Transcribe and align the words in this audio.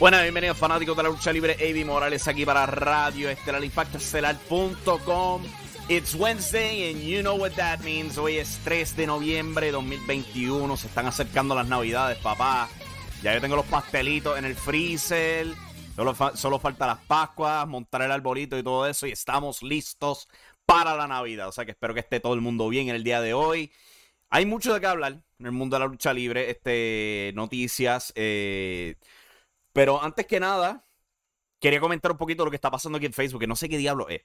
Bueno, 0.00 0.20
bienvenidos 0.22 0.56
fanáticos 0.56 0.96
de 0.96 1.02
la 1.02 1.08
lucha 1.10 1.30
libre. 1.32 1.54
Avi 1.60 1.84
Morales 1.84 2.26
aquí 2.26 2.46
para 2.46 2.64
Radio 2.64 3.28
Estelar 3.28 3.62
Impacto 3.62 3.98
Estelar.com. 3.98 5.42
It's 5.88 6.14
Wednesday 6.14 6.90
and 6.90 7.02
you 7.02 7.20
know 7.20 7.36
what 7.36 7.50
that 7.52 7.80
means. 7.80 8.16
Hoy 8.16 8.38
es 8.38 8.58
3 8.64 8.96
de 8.96 9.06
noviembre 9.06 9.66
de 9.66 9.72
2021. 9.72 10.76
Se 10.78 10.86
están 10.86 11.06
acercando 11.06 11.54
las 11.54 11.66
navidades, 11.68 12.16
papá. 12.18 12.68
Ya 13.22 13.34
yo 13.34 13.40
tengo 13.42 13.56
los 13.56 13.66
pastelitos 13.66 14.38
en 14.38 14.46
el 14.46 14.54
freezer. 14.54 15.48
Solo, 15.94 16.14
fa- 16.14 16.34
solo 16.34 16.58
falta 16.58 16.86
las 16.86 17.00
pascuas, 17.00 17.66
montar 17.68 18.00
el 18.02 18.12
arbolito 18.12 18.56
y 18.56 18.62
todo 18.62 18.86
eso. 18.86 19.06
Y 19.06 19.10
estamos 19.12 19.62
listos 19.62 20.28
para 20.64 20.94
la 20.96 21.06
Navidad. 21.08 21.48
O 21.48 21.52
sea 21.52 21.66
que 21.66 21.72
espero 21.72 21.92
que 21.92 22.00
esté 22.00 22.20
todo 22.20 22.32
el 22.32 22.40
mundo 22.40 22.68
bien 22.70 22.88
en 22.88 22.94
el 22.94 23.04
día 23.04 23.20
de 23.20 23.34
hoy. 23.34 23.70
Hay 24.30 24.46
mucho 24.46 24.72
de 24.72 24.80
qué 24.80 24.86
hablar 24.86 25.12
en 25.38 25.46
el 25.46 25.52
mundo 25.52 25.76
de 25.76 25.80
la 25.80 25.86
lucha 25.88 26.14
libre. 26.14 26.48
Este, 26.50 27.32
noticias. 27.34 28.12
Eh, 28.14 28.94
pero 29.72 30.02
antes 30.02 30.26
que 30.26 30.40
nada, 30.40 30.86
quería 31.60 31.80
comentar 31.80 32.10
un 32.10 32.18
poquito 32.18 32.44
lo 32.44 32.50
que 32.50 32.56
está 32.56 32.70
pasando 32.70 32.96
aquí 32.98 33.06
en 33.06 33.12
Facebook, 33.12 33.40
que 33.40 33.46
no 33.46 33.56
sé 33.56 33.68
qué 33.68 33.78
diablo 33.78 34.08
es. 34.08 34.22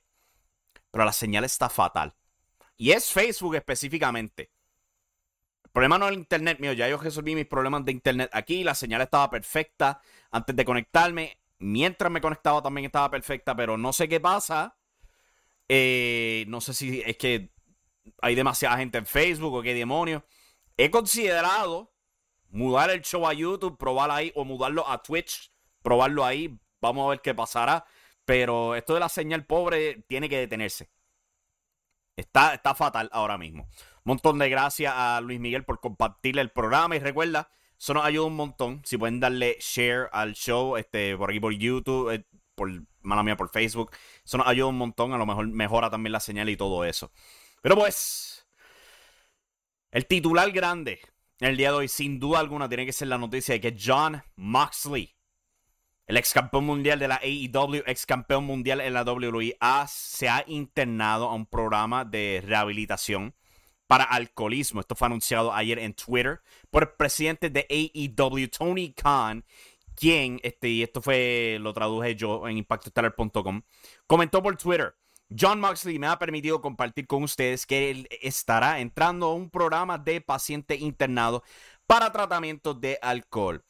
Pero 0.91 1.05
la 1.05 1.11
señal 1.11 1.43
está 1.43 1.69
fatal. 1.69 2.15
Y 2.77 2.91
es 2.91 3.11
Facebook 3.11 3.55
específicamente. 3.55 4.51
El 5.63 5.71
problema 5.71 5.97
no 5.97 6.05
es 6.05 6.13
el 6.13 6.19
internet 6.19 6.59
mío. 6.59 6.73
Ya 6.73 6.87
yo 6.87 6.97
resolví 6.97 7.35
mis 7.35 7.45
problemas 7.45 7.85
de 7.85 7.91
internet 7.91 8.29
aquí. 8.33 8.63
La 8.63 8.75
señal 8.75 9.01
estaba 9.01 9.29
perfecta 9.29 10.01
antes 10.31 10.55
de 10.55 10.65
conectarme. 10.65 11.39
Mientras 11.59 12.11
me 12.11 12.21
conectaba 12.21 12.61
también 12.61 12.85
estaba 12.85 13.09
perfecta. 13.11 13.55
Pero 13.55 13.77
no 13.77 13.93
sé 13.93 14.07
qué 14.07 14.19
pasa. 14.19 14.77
Eh, 15.67 16.45
no 16.47 16.61
sé 16.61 16.73
si 16.73 17.01
es 17.01 17.17
que 17.17 17.51
hay 18.21 18.35
demasiada 18.35 18.77
gente 18.77 18.97
en 18.97 19.05
Facebook 19.05 19.53
o 19.53 19.61
qué 19.61 19.73
demonios. 19.73 20.23
He 20.77 20.89
considerado 20.91 21.94
mudar 22.49 22.89
el 22.89 23.01
show 23.01 23.27
a 23.27 23.33
YouTube, 23.33 23.77
probar 23.77 24.11
ahí, 24.11 24.31
o 24.35 24.45
mudarlo 24.45 24.87
a 24.89 25.01
Twitch, 25.01 25.51
probarlo 25.81 26.25
ahí. 26.25 26.59
Vamos 26.81 27.05
a 27.05 27.09
ver 27.09 27.21
qué 27.21 27.33
pasará. 27.33 27.85
Pero 28.25 28.75
esto 28.75 28.95
de 28.95 28.99
la 28.99 29.09
señal 29.09 29.45
pobre 29.45 30.03
tiene 30.07 30.27
que 30.29 30.39
detenerse. 30.39 30.89
Está, 32.15 32.55
está 32.55 32.73
fatal 32.73 33.09
ahora 33.11 33.37
mismo. 33.37 33.63
Un 33.63 34.11
montón 34.11 34.39
de 34.39 34.49
gracias 34.49 34.93
a 34.95 35.21
Luis 35.21 35.39
Miguel 35.39 35.63
por 35.63 35.79
compartir 35.79 36.39
el 36.39 36.49
programa. 36.49 36.95
Y 36.95 36.99
recuerda, 36.99 37.49
eso 37.77 37.93
nos 37.93 38.05
ayuda 38.05 38.25
un 38.27 38.35
montón. 38.35 38.81
Si 38.85 38.97
pueden 38.97 39.19
darle 39.19 39.57
share 39.59 40.09
al 40.11 40.33
show, 40.33 40.77
este, 40.77 41.15
por 41.17 41.29
aquí 41.29 41.39
por 41.39 41.53
YouTube, 41.53 42.11
eh, 42.11 42.25
por 42.55 42.71
mala 43.01 43.21
mía, 43.21 43.37
por 43.37 43.49
Facebook. 43.49 43.91
Eso 44.23 44.37
nos 44.37 44.47
ayuda 44.47 44.67
un 44.67 44.77
montón. 44.77 45.13
A 45.13 45.17
lo 45.17 45.25
mejor 45.25 45.47
mejora 45.47 45.89
también 45.89 46.13
la 46.13 46.19
señal 46.19 46.49
y 46.49 46.57
todo 46.57 46.83
eso. 46.83 47.11
Pero 47.61 47.75
pues, 47.75 48.47
el 49.91 50.07
titular 50.07 50.51
grande 50.51 51.01
el 51.39 51.57
día 51.57 51.71
de 51.71 51.77
hoy, 51.77 51.87
sin 51.87 52.19
duda 52.19 52.39
alguna, 52.39 52.67
tiene 52.69 52.85
que 52.85 52.93
ser 52.93 53.07
la 53.09 53.17
noticia 53.17 53.53
de 53.53 53.61
que 53.61 53.77
John 53.79 54.23
Moxley, 54.35 55.15
el 56.07 56.17
ex 56.17 56.33
campeón 56.33 56.65
mundial 56.65 56.99
de 56.99 57.07
la 57.07 57.15
AEW, 57.23 57.83
ex 57.87 58.05
campeón 58.05 58.45
mundial 58.45 58.79
en 58.81 58.93
la 58.93 59.03
WWE, 59.03 59.57
ha- 59.59 59.87
se 59.87 60.29
ha 60.29 60.43
internado 60.47 61.29
a 61.29 61.33
un 61.33 61.45
programa 61.45 62.05
de 62.05 62.43
rehabilitación 62.45 63.33
para 63.87 64.03
alcoholismo. 64.03 64.79
Esto 64.81 64.95
fue 64.95 65.07
anunciado 65.07 65.53
ayer 65.53 65.79
en 65.79 65.93
Twitter 65.93 66.41
por 66.71 66.83
el 66.83 66.89
presidente 66.89 67.49
de 67.49 67.65
AEW, 67.69 68.47
Tony 68.49 68.93
Khan, 68.93 69.43
quien, 69.95 70.39
este, 70.43 70.69
y 70.69 70.83
esto 70.83 71.01
fue, 71.01 71.57
lo 71.61 71.73
traduje 71.73 72.15
yo 72.15 72.47
en 72.47 72.57
impactostellar.com, 72.57 73.61
comentó 74.07 74.41
por 74.43 74.57
Twitter. 74.57 74.95
John 75.29 75.59
Moxley 75.59 75.97
me 75.97 76.07
ha 76.07 76.19
permitido 76.19 76.61
compartir 76.61 77.07
con 77.07 77.23
ustedes 77.23 77.65
que 77.65 77.89
él 77.89 78.07
estará 78.21 78.79
entrando 78.79 79.27
a 79.27 79.33
un 79.33 79.49
programa 79.49 79.97
de 79.97 80.21
paciente 80.21 80.75
internado 80.75 81.43
para 81.87 82.11
tratamiento 82.11 82.73
de 82.73 82.99
alcohol. 83.01 83.63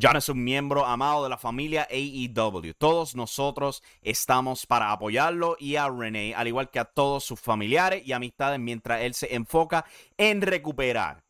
John 0.00 0.16
es 0.16 0.28
un 0.28 0.44
miembro 0.44 0.84
amado 0.84 1.24
de 1.24 1.30
la 1.30 1.38
familia 1.38 1.88
AEW. 1.90 2.74
Todos 2.76 3.14
nosotros 3.14 3.82
estamos 4.02 4.66
para 4.66 4.92
apoyarlo 4.92 5.56
y 5.58 5.76
a 5.76 5.88
Renee, 5.88 6.34
al 6.34 6.48
igual 6.48 6.70
que 6.70 6.78
a 6.78 6.84
todos 6.84 7.24
sus 7.24 7.40
familiares 7.40 8.06
y 8.06 8.12
amistades 8.12 8.60
mientras 8.60 9.00
él 9.00 9.14
se 9.14 9.34
enfoca 9.34 9.86
en 10.18 10.42
recuperar. 10.42 11.24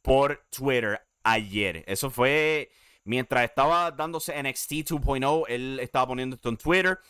por 0.03 0.47
Twitter 0.51 1.05
ayer. 1.25 1.83
Eso 1.89 2.11
fue 2.11 2.71
mientras 3.03 3.43
estaba 3.43 3.91
dándose 3.91 4.41
NXT 4.41 4.71
2.0, 4.71 5.45
él 5.49 5.81
estaba 5.83 6.07
poniendo 6.07 6.37
esto 6.37 6.49
en 6.49 6.59
Twitter. 6.59 7.01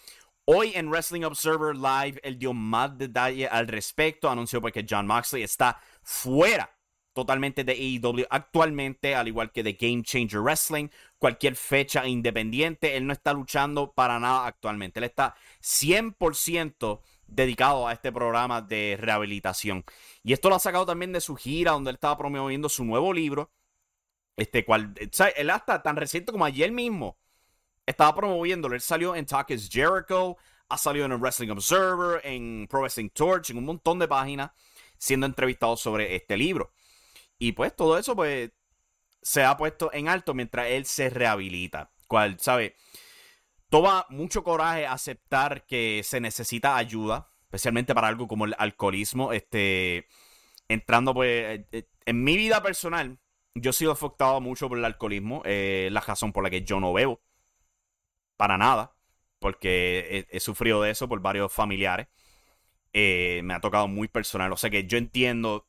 Hoy 0.47 0.73
en 0.75 0.89
Wrestling 0.89 1.25
Observer 1.25 1.77
Live, 1.77 2.21
él 2.23 2.39
dio 2.39 2.55
más 2.55 2.97
detalle 2.97 3.47
al 3.49 3.69
respecto. 3.69 4.31
Anunció 4.31 4.63
porque 4.63 4.87
John 4.89 5.07
Moxley 5.07 5.43
está 5.43 5.79
fuera 6.03 6.71
totalmente 7.13 7.65
de 7.65 7.73
AEW 7.73 8.27
actualmente, 8.31 9.15
al 9.15 9.29
igual 9.29 9.53
que 9.53 9.63
de 9.63 9.75
Game 9.75 10.03
Changer 10.03 10.41
Wrestling. 10.41 10.89
Cualquier 11.19 11.57
fecha 11.57 12.07
independiente, 12.07 12.97
él 12.97 13.07
no 13.07 13.13
está 13.13 13.33
luchando 13.33 13.93
para 13.93 14.19
nada 14.19 14.47
actualmente. 14.47 15.01
Él 15.01 15.05
está 15.05 15.35
100% 15.63 17.01
dedicado 17.27 17.87
a 17.87 17.93
este 17.93 18.13
programa 18.13 18.63
de 18.63 18.97
rehabilitación. 19.01 19.85
Y 20.23 20.33
esto 20.33 20.49
lo 20.49 20.57
ha 20.57 20.61
sacado 20.61 20.87
también 20.87 21.13
de 21.13 21.21
su 21.21 21.37
gira, 21.37 21.73
donde 21.73 21.91
él 21.91 21.97
estaba 21.97 22.19
promoviendo 22.19 22.69
su 22.69 22.85
nuevo 22.85 23.13
libro. 23.13 23.51
Este 24.37 24.65
cual, 24.65 24.95
¿sabes? 25.13 25.35
él 25.37 25.51
hasta 25.51 25.83
tan 25.83 25.97
reciente 25.97 26.33
como 26.33 26.45
ayer 26.45 26.73
mismo 26.73 27.19
estaba 27.87 28.15
promoviéndolo. 28.15 28.75
Él 28.75 28.81
salió 28.81 29.15
en 29.15 29.27
Talk 29.27 29.51
is 29.51 29.69
Jericho, 29.71 30.37
ha 30.69 30.79
salido 30.79 31.05
en 31.07 31.13
el 31.13 31.19
Wrestling 31.19 31.51
Observer, 31.51 32.21
en 32.25 32.67
Pro 32.69 32.81
Wrestling 32.81 33.11
Torch, 33.11 33.51
en 33.51 33.59
un 33.59 33.65
montón 33.67 33.99
de 33.99 34.09
páginas, 34.09 34.53
siendo 34.97 35.27
entrevistado 35.27 35.77
sobre 35.77 36.15
este 36.15 36.37
libro. 36.37 36.73
Y 37.43 37.53
pues 37.53 37.75
todo 37.75 37.99
eso, 37.99 38.15
pues, 38.15 38.53
se 39.21 39.43
ha 39.43 39.57
puesto 39.57 39.93
en 39.93 40.07
alto 40.07 40.33
mientras 40.33 40.69
él 40.69 40.85
se 40.87 41.11
rehabilita. 41.11 41.91
Cual, 42.07 42.39
¿sabe? 42.39 42.77
Toma 43.69 44.07
mucho 44.11 44.45
coraje 44.45 44.87
aceptar 44.87 45.67
que 45.67 46.03
se 46.05 46.21
necesita 46.21 46.77
ayuda, 46.77 47.33
especialmente 47.43 47.97
para 47.97 48.07
algo 48.07 48.29
como 48.29 48.45
el 48.45 48.55
alcoholismo. 48.59 49.33
Este, 49.33 50.07
entrando, 50.69 51.15
pues, 51.15 51.67
eh, 51.73 51.89
en 52.07 52.23
mi 52.23 52.37
vida 52.37 52.63
personal, 52.63 53.19
yo 53.57 53.71
he 53.71 53.73
sido 53.73 53.91
afectado 53.91 54.41
mucho 54.41 54.69
por 54.69 54.79
el 54.79 54.85
alcoholismo. 54.85 55.43
Eh, 55.45 55.89
la 55.91 56.01
razón 56.01 56.33
por 56.33 56.45
la 56.45 56.51
que 56.51 56.63
yo 56.63 56.79
no 56.79 56.93
bebo. 56.93 57.23
Para 58.37 58.57
nada. 58.57 58.95
Porque 59.41 60.29
he, 60.31 60.39
sufrido 60.39 60.81
de 60.81 60.91
eso 60.93 61.09
por 61.09 61.21
varios 61.21 61.53
familiares. 61.53 62.07
Eh, 62.93 63.41
me 63.43 63.55
ha 63.55 63.61
tocado 63.61 63.89
muy 63.89 64.07
personal. 64.07 64.53
O 64.53 64.57
sea 64.57 64.71
que 64.71 64.87
yo 64.87 64.97
entiendo 64.97 65.67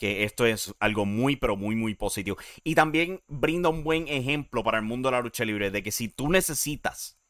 que 0.00 0.24
esto 0.24 0.46
es 0.46 0.74
algo 0.80 1.04
muy, 1.04 1.36
pero 1.36 1.58
muy, 1.58 1.76
muy 1.76 1.94
positivo. 1.94 2.38
Y 2.64 2.74
también 2.74 3.22
brinda 3.28 3.68
un 3.68 3.84
buen 3.84 4.08
ejemplo 4.08 4.64
para 4.64 4.78
el 4.78 4.84
mundo 4.84 5.10
de 5.10 5.16
la 5.16 5.20
lucha 5.20 5.44
libre 5.44 5.70
de 5.70 5.82
que 5.82 5.92
si 5.92 6.08
tú 6.08 6.30
necesitas 6.30 7.20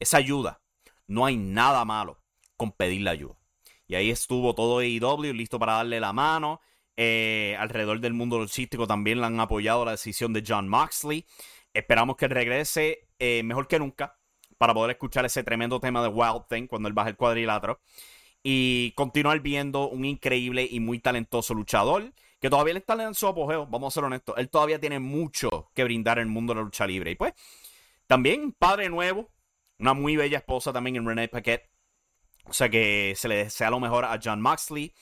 esa 0.00 0.16
ayuda, 0.16 0.60
no 1.06 1.24
hay 1.24 1.36
nada 1.36 1.84
malo 1.84 2.20
con 2.56 2.72
pedir 2.72 3.02
la 3.02 3.12
ayuda. 3.12 3.36
Y 3.86 3.94
ahí 3.94 4.10
estuvo 4.10 4.56
todo 4.56 4.80
AEW 4.80 5.32
listo 5.32 5.60
para 5.60 5.74
darle 5.74 6.00
la 6.00 6.12
mano. 6.12 6.60
Eh, 6.96 7.56
alrededor 7.60 8.00
del 8.00 8.12
mundo 8.12 8.40
luchístico 8.40 8.88
también 8.88 9.20
le 9.20 9.26
han 9.26 9.38
apoyado 9.38 9.84
la 9.84 9.92
decisión 9.92 10.32
de 10.32 10.42
John 10.44 10.68
Moxley. 10.68 11.24
Esperamos 11.72 12.16
que 12.16 12.26
regrese 12.26 13.06
eh, 13.20 13.44
mejor 13.44 13.68
que 13.68 13.78
nunca 13.78 14.18
para 14.58 14.74
poder 14.74 14.90
escuchar 14.90 15.24
ese 15.26 15.44
tremendo 15.44 15.78
tema 15.78 16.02
de 16.02 16.08
Wild 16.08 16.48
Thing 16.48 16.66
cuando 16.66 16.88
él 16.88 16.92
baja 16.92 17.10
el 17.10 17.16
cuadrilátero. 17.16 17.78
Y 18.44 18.92
continuar 18.92 19.40
viendo 19.40 19.88
un 19.88 20.04
increíble 20.04 20.68
y 20.70 20.78
muy 20.78 21.00
talentoso 21.00 21.54
luchador 21.54 22.12
que 22.38 22.50
todavía 22.50 22.74
le 22.74 22.80
está 22.80 23.02
en 23.02 23.14
su 23.14 23.26
apogeo, 23.26 23.66
vamos 23.66 23.92
a 23.92 23.94
ser 23.94 24.04
honestos. 24.04 24.36
Él 24.38 24.50
todavía 24.50 24.78
tiene 24.78 25.00
mucho 25.00 25.70
que 25.74 25.82
brindar 25.82 26.18
en 26.18 26.28
el 26.28 26.30
mundo 26.30 26.52
de 26.52 26.60
la 26.60 26.64
lucha 26.64 26.86
libre. 26.86 27.10
Y 27.10 27.14
pues, 27.16 27.32
también 28.06 28.52
padre 28.52 28.90
nuevo, 28.90 29.30
una 29.78 29.94
muy 29.94 30.14
bella 30.14 30.38
esposa 30.38 30.72
también 30.72 30.96
en 30.96 31.06
Renee 31.06 31.28
Paquette. 31.28 31.70
O 32.44 32.52
sea 32.52 32.68
que 32.68 33.14
se 33.16 33.28
le 33.28 33.36
desea 33.36 33.70
lo 33.70 33.80
mejor 33.80 34.04
a 34.04 34.20
John 34.22 34.42
Moxley 34.42 34.92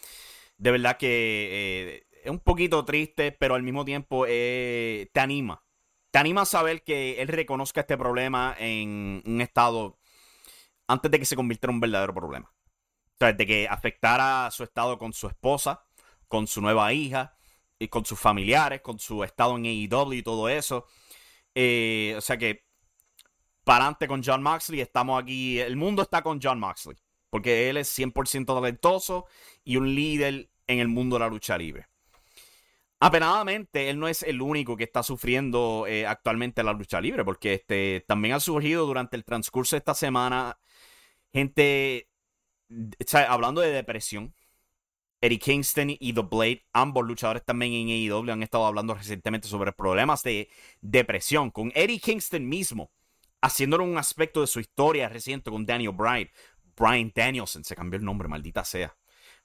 de 0.62 0.70
verdad 0.70 0.96
que 0.96 1.48
eh, 1.50 2.06
es 2.22 2.30
un 2.30 2.38
poquito 2.38 2.84
triste, 2.84 3.32
pero 3.32 3.56
al 3.56 3.64
mismo 3.64 3.84
tiempo 3.84 4.26
eh, 4.28 5.10
te 5.12 5.18
anima. 5.18 5.64
Te 6.12 6.20
anima 6.20 6.42
a 6.42 6.46
saber 6.46 6.84
que 6.84 7.20
él 7.20 7.26
reconozca 7.26 7.80
este 7.80 7.98
problema 7.98 8.54
en 8.58 9.22
un 9.26 9.40
estado 9.40 9.98
antes 10.86 11.10
de 11.10 11.18
que 11.18 11.24
se 11.24 11.34
convirtiera 11.34 11.72
en 11.72 11.76
un 11.76 11.80
verdadero 11.80 12.14
problema. 12.14 12.51
Sea, 13.22 13.32
de 13.32 13.46
que 13.46 13.68
afectara 13.68 14.50
su 14.50 14.64
estado 14.64 14.98
con 14.98 15.12
su 15.12 15.28
esposa, 15.28 15.84
con 16.26 16.48
su 16.48 16.60
nueva 16.60 16.92
hija, 16.92 17.36
y 17.78 17.86
con 17.86 18.04
sus 18.04 18.18
familiares, 18.18 18.80
con 18.80 18.98
su 18.98 19.22
estado 19.22 19.56
en 19.56 19.64
AEW 19.66 20.12
y 20.14 20.22
todo 20.24 20.48
eso. 20.48 20.86
Eh, 21.54 22.14
o 22.16 22.20
sea 22.20 22.36
que, 22.36 22.64
para 23.62 23.84
adelante 23.84 24.08
con 24.08 24.24
John 24.24 24.42
Moxley, 24.42 24.80
estamos 24.80 25.22
aquí. 25.22 25.60
El 25.60 25.76
mundo 25.76 26.02
está 26.02 26.22
con 26.22 26.40
John 26.42 26.58
Moxley. 26.58 26.96
Porque 27.30 27.70
él 27.70 27.76
es 27.76 27.96
100% 27.96 28.54
talentoso 28.54 29.26
y 29.64 29.76
un 29.76 29.94
líder 29.94 30.50
en 30.66 30.80
el 30.80 30.88
mundo 30.88 31.16
de 31.16 31.20
la 31.20 31.28
lucha 31.28 31.56
libre. 31.56 31.86
Apenadamente, 32.98 33.88
él 33.88 34.00
no 34.00 34.08
es 34.08 34.24
el 34.24 34.42
único 34.42 34.76
que 34.76 34.84
está 34.84 35.04
sufriendo 35.04 35.86
eh, 35.88 36.06
actualmente 36.08 36.64
la 36.64 36.72
lucha 36.72 37.00
libre, 37.00 37.24
porque 37.24 37.54
este, 37.54 38.04
también 38.06 38.34
ha 38.34 38.40
surgido 38.40 38.84
durante 38.84 39.16
el 39.16 39.24
transcurso 39.24 39.76
de 39.76 39.78
esta 39.78 39.94
semana 39.94 40.58
gente 41.32 42.11
hablando 43.28 43.60
de 43.60 43.70
depresión. 43.70 44.34
Eddie 45.20 45.38
Kingston 45.38 45.90
y 45.90 46.12
The 46.12 46.22
Blade, 46.22 46.66
ambos 46.72 47.06
luchadores 47.06 47.44
también 47.44 47.72
en 47.72 47.88
AEW, 47.88 48.32
han 48.32 48.42
estado 48.42 48.66
hablando 48.66 48.94
recientemente 48.94 49.46
sobre 49.46 49.72
problemas 49.72 50.24
de 50.24 50.48
depresión, 50.80 51.52
con 51.52 51.70
Eddie 51.76 52.00
Kingston 52.00 52.48
mismo, 52.48 52.90
haciéndolo 53.40 53.84
un 53.84 53.98
aspecto 53.98 54.40
de 54.40 54.48
su 54.48 54.58
historia 54.58 55.08
reciente 55.08 55.50
con 55.50 55.64
Daniel 55.64 55.92
Bryan. 55.92 56.28
Brian 56.76 57.12
Danielson, 57.14 57.64
se 57.64 57.76
cambió 57.76 57.98
el 57.98 58.04
nombre, 58.04 58.28
maldita 58.28 58.64
sea. 58.64 58.96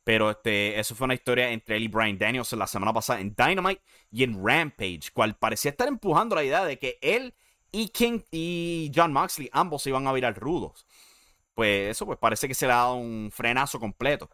Pero 0.04 0.32
este, 0.32 0.80
eso 0.80 0.96
fue 0.96 1.06
una 1.06 1.14
historia 1.14 1.52
entre 1.52 1.76
él 1.76 1.84
y 1.84 1.88
Brian 1.90 2.18
Daniels 2.18 2.54
la 2.54 2.66
semana 2.66 2.94
pasada 2.94 3.20
en 3.20 3.36
Dynamite 3.36 3.82
y 4.10 4.24
en 4.24 4.42
Rampage, 4.44 5.12
cual 5.14 5.36
parecía 5.36 5.72
estar 5.72 5.88
empujando 5.88 6.36
la 6.36 6.44
idea 6.44 6.64
de 6.64 6.80
que 6.80 6.98
él 7.02 7.36
y 7.72 7.90
King 7.90 8.22
y 8.32 8.92
John 8.96 9.12
Moxley 9.12 9.50
ambos 9.52 9.84
se 9.84 9.90
iban 9.90 10.08
a 10.08 10.14
virar 10.14 10.40
rudos. 10.40 10.88
Pues 11.58 11.90
eso 11.90 12.06
pues 12.06 12.20
parece 12.20 12.48
que 12.48 12.54
se 12.54 12.68
le 12.68 12.74
ha 12.74 12.76
dado 12.78 12.96
un 12.98 13.32
frenazo 13.32 13.80
completo. 13.80 14.30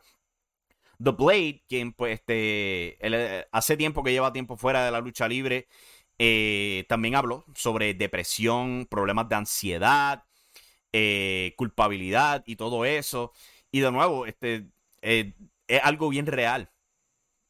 The 1.02 1.12
Blade, 1.12 1.64
quien 1.70 1.94
pues 1.94 2.16
este, 2.20 2.98
eh, 3.00 3.48
hace 3.54 3.78
tiempo 3.78 4.04
que 4.04 4.12
lleva 4.12 4.34
tiempo 4.34 4.58
fuera 4.58 4.84
de 4.84 4.92
la 4.92 5.00
lucha 5.00 5.28
libre, 5.30 5.70
eh, 6.20 6.86
también 6.90 7.16
habló 7.16 7.46
sobre 7.56 7.94
depresión, 7.94 8.88
problemas 8.90 9.30
de 9.30 9.36
ansiedad, 9.36 10.25
eh, 10.94 11.54
culpabilidad 11.58 12.44
y 12.46 12.58
todo 12.58 12.86
eso. 12.86 13.31
Y 13.72 13.80
de 13.81 13.92
nuevo, 13.92 14.26
este, 14.26 14.68
es 15.02 15.34
algo 15.84 16.10
bien 16.10 16.26
real. 16.28 16.72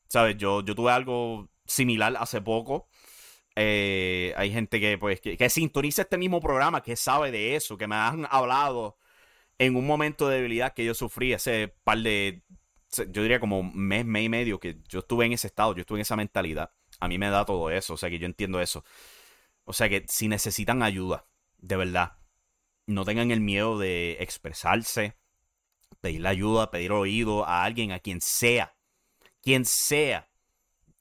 ¿Sabes? 0.08 0.38
Yo, 0.38 0.64
yo 0.64 0.76
tuve 0.76 0.92
algo 0.92 1.50
similar 1.66 2.16
hace 2.19 2.42
poco. 2.42 2.90
Hay 3.56 4.52
gente 4.52 4.80
que, 4.80 4.98
pues, 5.00 5.22
que, 5.22 5.50
sintoniza 5.50 6.04
este 6.04 6.18
mismo 6.19 6.40
programa, 6.42 6.84
que 6.84 6.96
sabe 6.96 7.31
de 7.31 7.56
eso, 7.56 7.78
que 7.78 7.88
me 7.88 7.96
han 7.96 8.28
hablado 8.30 8.98
en 9.58 9.76
un 9.76 9.86
momento 9.86 10.28
de 10.28 10.38
debilidad 10.38 10.74
que 10.74 10.86
yo 10.86 10.94
sufrí 10.94 11.34
ese 11.34 11.76
par 11.84 12.00
de, 12.00 12.44
yo 13.10 13.22
diría 13.22 13.40
como 13.40 13.64
mes, 13.64 14.06
mes 14.06 14.26
y 14.26 14.30
medio, 14.30 14.60
que 14.60 14.78
yo 14.88 15.00
estuve 15.00 15.26
en 15.26 15.34
ese 15.34 15.48
estado, 15.48 15.76
yo 15.76 15.82
estuve 15.82 16.00
en 16.00 16.04
esa 16.04 16.16
mentalidad. 16.16 16.72
A 17.00 17.08
mí 17.08 17.18
me 17.18 17.30
da 17.30 17.46
todo 17.46 17.70
eso, 17.70 17.94
o 17.96 17.98
sea 17.98 18.10
que 18.10 18.20
yo 18.20 18.26
entiendo 18.26 18.62
eso. 18.62 18.84
O 19.66 19.74
sea 19.74 19.90
que 19.90 20.06
si 20.08 20.28
necesitan 20.28 20.84
ayuda, 20.84 21.26
de 21.58 21.78
verdad, 21.78 22.18
no 22.86 23.06
tengan 23.06 23.32
el 23.32 23.40
miedo 23.42 23.80
de 23.80 24.18
expresarse, 24.20 25.18
pedirle 26.02 26.30
ayuda, 26.30 26.72
pedir 26.72 26.92
oído 26.92 27.46
a 27.46 27.64
alguien, 27.64 27.92
a 27.92 28.00
quien 28.00 28.20
sea, 28.22 28.76
quien 29.42 29.66
sea. 29.66 30.30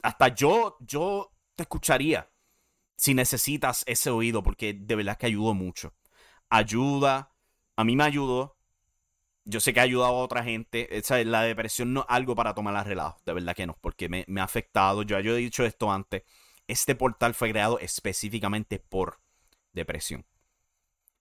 Hasta 0.03 0.29
yo, 0.29 0.77
yo 0.81 1.33
te 1.57 1.65
escucharía 1.65 2.31
si 2.97 3.15
necesitas 3.15 3.83
ese 3.87 4.11
oído, 4.11 4.43
porque 4.43 4.75
de 4.75 4.95
verdad 4.95 5.19
que 5.19 5.27
ayudó 5.27 5.55
mucho. 5.55 5.95
Ayuda, 6.49 7.32
a 7.83 7.85
mí 7.85 7.97
me 7.97 8.05
ayudó. 8.05 8.57
Yo 9.45 9.61
sé 9.61 9.75
que 9.75 9.81
ha 9.81 9.83
ayudado 9.83 10.15
a 10.15 10.23
otra 10.23 10.45
gente. 10.45 10.89
la 11.25 11.43
depresión 11.43 11.93
no 11.93 12.01
es 12.01 12.07
algo 12.09 12.35
para 12.35 12.55
tomar 12.55 12.77
a 12.77 12.85
relajo, 12.85 13.21
de 13.27 13.33
verdad 13.33 13.57
que 13.57 13.67
no, 13.67 13.77
porque 13.81 14.09
me, 14.09 14.25
ha 14.41 14.45
afectado. 14.45 15.03
Yo, 15.03 15.19
yo 15.21 15.37
he 15.37 15.41
dicho 15.41 15.65
esto 15.65 15.93
antes. 15.93 16.23
Este 16.69 16.95
portal 16.95 17.35
fue 17.35 17.51
creado 17.51 17.79
específicamente 17.81 18.79
por 18.79 19.19
depresión. 19.73 20.25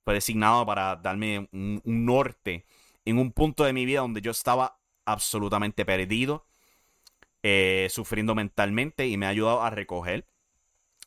Fue 0.06 0.13
designado 0.13 0.65
para 0.65 0.96
darme 0.96 1.50
un 1.51 1.82
norte 1.84 2.65
en 3.06 3.18
un 3.18 3.32
punto 3.32 3.63
de 3.63 3.74
mi 3.74 3.86
vida 3.86 4.01
donde 4.01 4.22
yo 4.22 4.32
estaba 4.32 4.80
absolutamente 5.06 5.86
perdido, 5.86 6.46
eh, 7.44 7.88
sufriendo 7.89 8.36
mentalmente 8.36 9.08
y 9.08 9.18
me 9.18 9.25
ha 9.25 9.30
ayudado 9.30 9.63
a 9.63 9.70
recoger. 9.70 10.27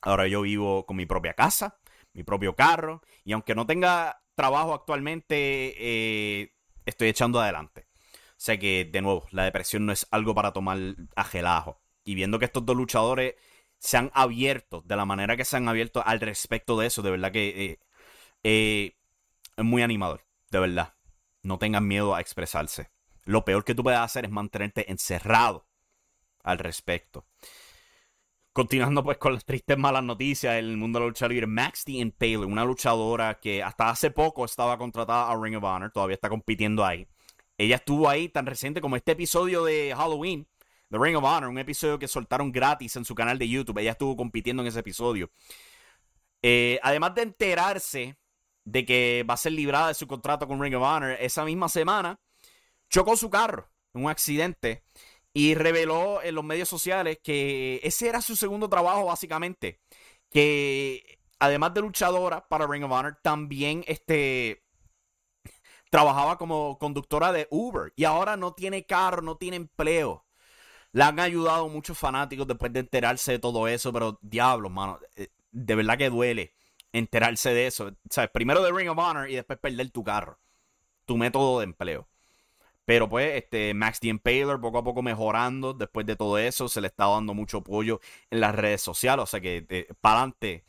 Ahora 0.02 0.26
yo 0.26 0.42
vivo 0.42 0.84
con 0.84 0.96
mi 0.96 1.06
propia 1.06 1.34
casa, 1.34 1.78
mi 2.12 2.24
propio 2.24 2.54
carro 2.54 3.02
y 3.24 3.32
aunque 3.32 3.54
no 3.54 3.66
tenga 3.66 4.23
trabajo 4.34 4.74
actualmente, 4.74 5.74
eh, 5.78 6.52
estoy 6.86 7.08
echando 7.08 7.40
adelante. 7.40 7.86
O 8.32 8.44
sea 8.44 8.58
que, 8.58 8.84
de 8.84 9.02
nuevo, 9.02 9.26
la 9.30 9.44
depresión 9.44 9.86
no 9.86 9.92
es 9.92 10.06
algo 10.10 10.34
para 10.34 10.52
tomar 10.52 10.78
a 11.16 11.24
gelajo. 11.24 11.80
Y 12.04 12.14
viendo 12.14 12.38
que 12.38 12.44
estos 12.44 12.66
dos 12.66 12.76
luchadores 12.76 13.34
se 13.78 13.96
han 13.96 14.10
abierto 14.14 14.82
de 14.84 14.96
la 14.96 15.04
manera 15.04 15.36
que 15.36 15.44
se 15.44 15.56
han 15.56 15.68
abierto 15.68 16.02
al 16.04 16.20
respecto 16.20 16.78
de 16.78 16.86
eso, 16.86 17.02
de 17.02 17.10
verdad 17.10 17.32
que 17.32 17.78
eh, 18.42 18.96
es 19.56 19.64
muy 19.64 19.82
animador, 19.82 20.24
de 20.50 20.60
verdad 20.60 20.94
no 21.44 21.58
tengan 21.58 21.86
miedo 21.86 22.14
a 22.14 22.20
expresarse. 22.20 22.90
Lo 23.24 23.44
peor 23.44 23.64
que 23.64 23.74
tú 23.74 23.84
puedes 23.84 24.00
hacer 24.00 24.24
es 24.24 24.30
mantenerte 24.30 24.90
encerrado 24.90 25.66
al 26.42 26.58
respecto. 26.58 27.26
Continuando 28.54 29.02
pues 29.02 29.18
con 29.18 29.34
las 29.34 29.44
tristes 29.44 29.76
malas 29.76 30.04
noticias 30.04 30.54
en 30.54 30.66
el 30.66 30.76
mundo 30.76 31.00
de 31.00 31.06
la 31.06 31.08
lucha 31.08 31.26
libre, 31.26 31.44
Maxty 31.44 31.98
Impaler, 31.98 32.46
una 32.46 32.64
luchadora 32.64 33.40
que 33.40 33.64
hasta 33.64 33.90
hace 33.90 34.12
poco 34.12 34.44
estaba 34.44 34.78
contratada 34.78 35.28
a 35.28 35.36
Ring 35.36 35.56
of 35.56 35.64
Honor, 35.64 35.90
todavía 35.90 36.14
está 36.14 36.28
compitiendo 36.28 36.84
ahí. 36.84 37.04
Ella 37.58 37.74
estuvo 37.74 38.08
ahí 38.08 38.28
tan 38.28 38.46
reciente 38.46 38.80
como 38.80 38.94
este 38.94 39.10
episodio 39.10 39.64
de 39.64 39.92
Halloween 39.96 40.46
de 40.88 40.98
Ring 41.00 41.16
of 41.16 41.24
Honor, 41.24 41.50
un 41.50 41.58
episodio 41.58 41.98
que 41.98 42.06
soltaron 42.06 42.52
gratis 42.52 42.94
en 42.94 43.04
su 43.04 43.16
canal 43.16 43.40
de 43.40 43.48
YouTube. 43.48 43.78
Ella 43.78 43.90
estuvo 43.90 44.16
compitiendo 44.16 44.62
en 44.62 44.68
ese 44.68 44.78
episodio. 44.78 45.32
Eh, 46.40 46.78
además 46.84 47.12
de 47.16 47.22
enterarse 47.22 48.16
de 48.62 48.86
que 48.86 49.26
va 49.28 49.34
a 49.34 49.36
ser 49.36 49.50
librada 49.50 49.88
de 49.88 49.94
su 49.94 50.06
contrato 50.06 50.46
con 50.46 50.62
Ring 50.62 50.76
of 50.76 50.82
Honor, 50.84 51.16
esa 51.18 51.44
misma 51.44 51.68
semana 51.68 52.20
chocó 52.88 53.16
su 53.16 53.28
carro 53.28 53.68
en 53.94 54.04
un 54.04 54.10
accidente 54.10 54.84
y 55.34 55.54
reveló 55.56 56.22
en 56.22 56.36
los 56.36 56.44
medios 56.44 56.68
sociales 56.68 57.18
que 57.22 57.80
ese 57.82 58.08
era 58.08 58.22
su 58.22 58.36
segundo 58.36 58.68
trabajo 58.70 59.06
básicamente, 59.06 59.80
que 60.30 61.18
además 61.40 61.74
de 61.74 61.82
luchadora 61.82 62.48
para 62.48 62.66
Ring 62.66 62.84
of 62.84 62.92
Honor, 62.92 63.18
también 63.20 63.84
este, 63.88 64.64
trabajaba 65.90 66.38
como 66.38 66.78
conductora 66.78 67.32
de 67.32 67.48
Uber 67.50 67.92
y 67.96 68.04
ahora 68.04 68.36
no 68.36 68.54
tiene 68.54 68.86
carro, 68.86 69.22
no 69.22 69.36
tiene 69.36 69.56
empleo. 69.56 70.24
Le 70.92 71.02
han 71.02 71.18
ayudado 71.20 71.68
muchos 71.68 71.98
fanáticos 71.98 72.46
después 72.46 72.72
de 72.72 72.80
enterarse 72.80 73.32
de 73.32 73.38
todo 73.40 73.66
eso, 73.68 73.92
pero 73.92 74.18
diablos, 74.22 74.70
mano, 74.70 75.00
eh, 75.16 75.28
de 75.50 75.74
verdad 75.74 75.98
que 75.98 76.10
duele 76.10 76.54
enterarse 76.92 77.52
de 77.52 77.66
eso. 77.66 77.92
¿Sabes? 78.08 78.30
Primero 78.30 78.62
de 78.62 78.72
Ring 78.72 78.88
of 78.90 78.98
Honor 78.98 79.28
y 79.28 79.34
después 79.34 79.58
perder 79.58 79.90
tu 79.90 80.04
carro, 80.04 80.38
tu 81.06 81.16
método 81.16 81.58
de 81.58 81.64
empleo. 81.64 82.08
Pero 82.84 83.08
pues, 83.08 83.36
este, 83.36 83.74
Max 83.74 84.00
the 84.00 84.08
Impaler 84.08 84.60
poco 84.60 84.78
a 84.78 84.84
poco 84.84 85.02
mejorando 85.02 85.72
después 85.72 86.06
de 86.06 86.16
todo 86.16 86.38
eso. 86.38 86.68
Se 86.68 86.80
le 86.80 86.88
está 86.88 87.06
dando 87.06 87.34
mucho 87.34 87.58
apoyo 87.58 88.00
en 88.30 88.40
las 88.40 88.54
redes 88.54 88.82
sociales. 88.82 89.22
O 89.22 89.26
sea 89.26 89.40
que, 89.40 89.66
eh, 89.68 89.88
para 90.00 90.18
adelante, 90.18 90.64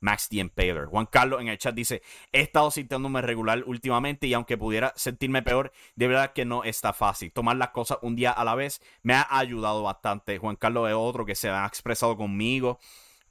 Max 0.00 0.28
the 0.28 0.36
Impaler. 0.36 0.86
Juan 0.86 1.06
Carlos 1.06 1.40
en 1.40 1.48
el 1.48 1.58
chat 1.58 1.74
dice: 1.74 2.02
He 2.32 2.40
estado 2.40 2.70
sintiéndome 2.70 3.22
regular 3.22 3.62
últimamente 3.66 4.26
y 4.26 4.34
aunque 4.34 4.56
pudiera 4.56 4.92
sentirme 4.96 5.42
peor, 5.42 5.72
de 5.94 6.08
verdad 6.08 6.32
que 6.32 6.44
no 6.44 6.64
está 6.64 6.92
fácil. 6.92 7.32
Tomar 7.32 7.56
las 7.56 7.70
cosas 7.70 7.98
un 8.02 8.16
día 8.16 8.30
a 8.30 8.44
la 8.44 8.54
vez 8.54 8.80
me 9.02 9.14
ha 9.14 9.26
ayudado 9.30 9.82
bastante. 9.82 10.38
Juan 10.38 10.56
Carlos 10.56 10.88
es 10.88 10.94
otro 10.94 11.26
que 11.26 11.34
se 11.34 11.48
ha 11.48 11.66
expresado 11.66 12.16
conmigo. 12.16 12.78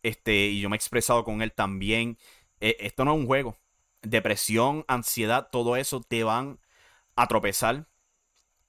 Este, 0.03 0.47
y 0.47 0.61
yo 0.61 0.69
me 0.69 0.75
he 0.75 0.77
expresado 0.77 1.23
con 1.23 1.41
él 1.41 1.53
también. 1.53 2.17
Eh, 2.59 2.77
esto 2.79 3.05
no 3.05 3.13
es 3.13 3.19
un 3.19 3.27
juego. 3.27 3.57
Depresión, 4.01 4.85
ansiedad, 4.87 5.49
todo 5.51 5.77
eso 5.77 6.01
te 6.01 6.23
van 6.23 6.59
a 7.15 7.27
tropezar 7.27 7.87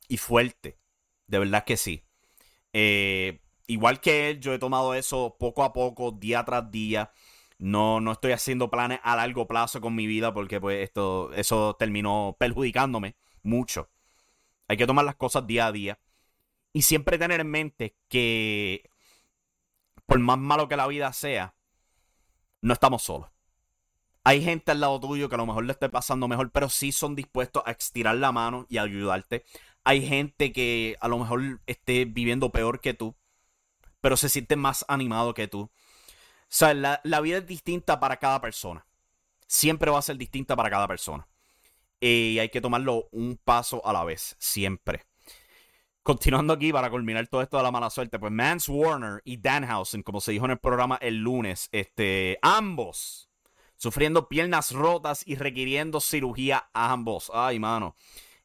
y 0.09 0.17
fuerte. 0.19 0.79
De 1.27 1.39
verdad 1.39 1.65
que 1.65 1.77
sí. 1.77 2.05
Eh, 2.73 3.41
igual 3.67 4.01
que 4.01 4.31
él, 4.31 4.41
yo 4.41 4.55
he 4.55 4.59
tomado 4.59 4.95
eso 4.95 5.37
poco 5.39 5.65
a 5.65 5.73
poco, 5.73 6.13
día 6.13 6.45
tras 6.45 6.71
día. 6.71 7.13
No, 7.59 8.01
no 8.01 8.13
estoy 8.13 8.33
haciendo 8.33 8.71
planes 8.71 9.01
a 9.03 9.17
largo 9.17 9.47
plazo 9.47 9.81
con 9.81 9.95
mi 9.95 10.07
vida 10.07 10.35
porque 10.35 10.61
pues 10.61 10.83
esto, 10.85 11.33
eso 11.33 11.75
terminó 11.79 12.37
perjudicándome 12.39 13.17
mucho. 13.43 13.91
Hay 14.69 14.77
que 14.77 14.87
tomar 14.87 15.05
las 15.05 15.17
cosas 15.17 15.47
día 15.47 15.67
a 15.67 15.73
día. 15.73 15.99
Y 16.73 16.83
siempre 16.83 17.19
tener 17.19 17.41
en 17.41 17.51
mente 17.51 17.97
que 18.09 18.91
por 20.07 20.19
más 20.19 20.39
malo 20.39 20.69
que 20.69 20.77
la 20.77 20.87
vida 20.87 21.13
sea, 21.13 21.55
no 22.61 22.73
estamos 22.73 23.03
solos. 23.03 23.31
Hay 24.25 24.43
gente 24.43 24.73
al 24.73 24.81
lado 24.81 24.99
tuyo 24.99 25.29
que 25.29 25.37
a 25.37 25.39
lo 25.39 25.47
mejor 25.47 25.65
le 25.65 25.73
esté 25.73 25.89
pasando 25.89 26.27
mejor, 26.27 26.51
pero 26.51 26.69
sí 26.69 26.91
son 26.91 27.15
dispuestos 27.15 27.63
a 27.65 27.71
estirar 27.71 28.17
la 28.17 28.33
mano 28.33 28.67
y 28.69 28.79
ayudarte. 28.79 29.45
Hay 29.89 30.05
gente 30.05 30.53
que 30.53 30.97
a 31.01 31.07
lo 31.07 31.17
mejor 31.17 31.61
esté 31.69 32.07
viviendo 32.07 32.51
peor 32.51 32.81
que 32.81 32.93
tú, 32.93 33.15
pero 34.01 34.17
se 34.17 34.29
siente 34.29 34.57
más 34.57 34.85
animado 34.89 35.33
que 35.33 35.47
tú. 35.47 35.61
O 35.61 35.71
sea, 36.49 36.75
la, 36.75 37.21
vida 37.21 37.39
es 37.39 37.47
distinta 37.47 38.01
para 38.01 38.17
cada 38.17 38.41
persona. 38.41 38.85
Siempre 39.47 39.93
va 39.93 40.01
a 40.01 40.03
ser 40.03 40.17
distinta 40.17 40.57
para 40.57 40.71
cada 40.71 40.89
persona. 40.89 41.29
Y 42.01 42.37
hay 42.41 42.49
que 42.49 42.61
tomarlo 42.61 43.09
un 43.13 43.37
paso 43.37 43.81
a 43.87 43.93
la 43.93 44.03
vez, 44.03 44.35
siempre. 44.41 45.07
Continuando 46.03 46.55
aquí 46.55 46.73
para 46.73 46.91
culminar 46.91 47.29
todo 47.29 47.43
esto 47.43 47.57
de 47.57 47.63
la 47.63 47.71
mala 47.71 47.89
suerte, 47.89 48.19
pues 48.19 48.33
Mance 48.33 48.73
Warner 48.73 49.23
y 49.25 49.37
Danhausen, 49.37 50.03
como 50.03 50.21
se 50.21 50.33
dijo 50.33 50.47
en 50.47 50.51
el 50.51 50.59
programa 50.59 50.99
el 51.01 51.19
lunes, 51.19 51.69
este, 51.71 52.41
ambos 52.43 53.31
sufriendo 53.77 54.29
piernas 54.29 54.73
rotas 54.73 55.23
y 55.25 55.37
requiriendo 55.37 56.01
cirugía 56.01 56.71
ambos. 56.73 57.31
Ay, 57.33 57.61
mano. 57.61 57.95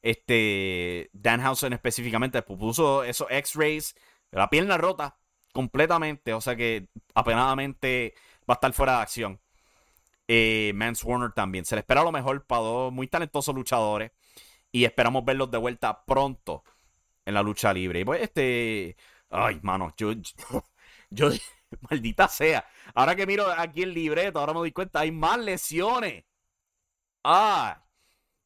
Este, 0.01 1.09
Danhausen 1.13 1.73
específicamente 1.73 2.41
puso 2.41 3.03
esos 3.03 3.27
x-rays, 3.29 3.95
la 4.31 4.49
pierna 4.49 4.77
rota 4.77 5.17
completamente, 5.53 6.33
o 6.33 6.41
sea 6.41 6.55
que 6.55 6.87
apenadamente 7.13 8.15
va 8.49 8.53
a 8.53 8.55
estar 8.55 8.73
fuera 8.73 8.97
de 8.97 9.01
acción. 9.01 9.41
Eh, 10.27 10.71
Mance 10.75 11.05
Warner 11.05 11.33
también. 11.33 11.65
Se 11.65 11.75
le 11.75 11.81
espera 11.81 12.03
lo 12.03 12.11
mejor 12.11 12.45
para 12.45 12.61
dos 12.61 12.93
muy 12.93 13.07
talentosos 13.07 13.53
luchadores 13.53 14.11
y 14.71 14.85
esperamos 14.85 15.25
verlos 15.25 15.51
de 15.51 15.57
vuelta 15.57 16.05
pronto 16.05 16.63
en 17.25 17.33
la 17.33 17.43
lucha 17.43 17.73
libre. 17.73 18.01
Y 18.01 18.05
pues 18.05 18.21
este, 18.21 18.95
ay, 19.29 19.59
mano, 19.63 19.93
yo, 19.97 20.13
yo, 21.09 21.29
maldita 21.89 22.27
sea. 22.27 22.65
Ahora 22.93 23.15
que 23.15 23.27
miro 23.27 23.47
aquí 23.49 23.83
el 23.83 23.93
libreto, 23.93 24.39
ahora 24.39 24.53
me 24.53 24.59
doy 24.59 24.71
cuenta, 24.71 25.01
hay 25.01 25.11
más 25.11 25.39
lesiones. 25.39 26.25
Ah, 27.23 27.85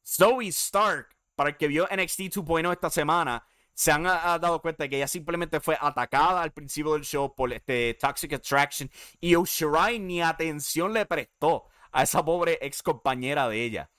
Zoe 0.04 0.48
Stark 0.48 1.15
para 1.36 1.50
el 1.50 1.56
que 1.56 1.68
vio 1.68 1.84
NXT 1.84 2.20
2.0 2.20 2.72
esta 2.72 2.90
semana, 2.90 3.46
se 3.72 3.92
han 3.92 4.04
dado 4.04 4.62
cuenta 4.62 4.84
de 4.84 4.90
que 4.90 4.96
ella 4.96 5.06
simplemente 5.06 5.60
fue 5.60 5.76
atacada 5.78 6.42
al 6.42 6.52
principio 6.52 6.94
del 6.94 7.04
show 7.04 7.34
por 7.34 7.52
este 7.52 7.92
Toxic 7.94 8.32
Attraction 8.32 8.90
y 9.20 9.34
Oshirai 9.34 9.98
ni 9.98 10.22
atención 10.22 10.94
le 10.94 11.04
prestó 11.04 11.66
a 11.92 12.02
esa 12.02 12.24
pobre 12.24 12.58
ex 12.62 12.82
compañera 12.82 13.48
de 13.48 13.62
ella. 13.62 13.90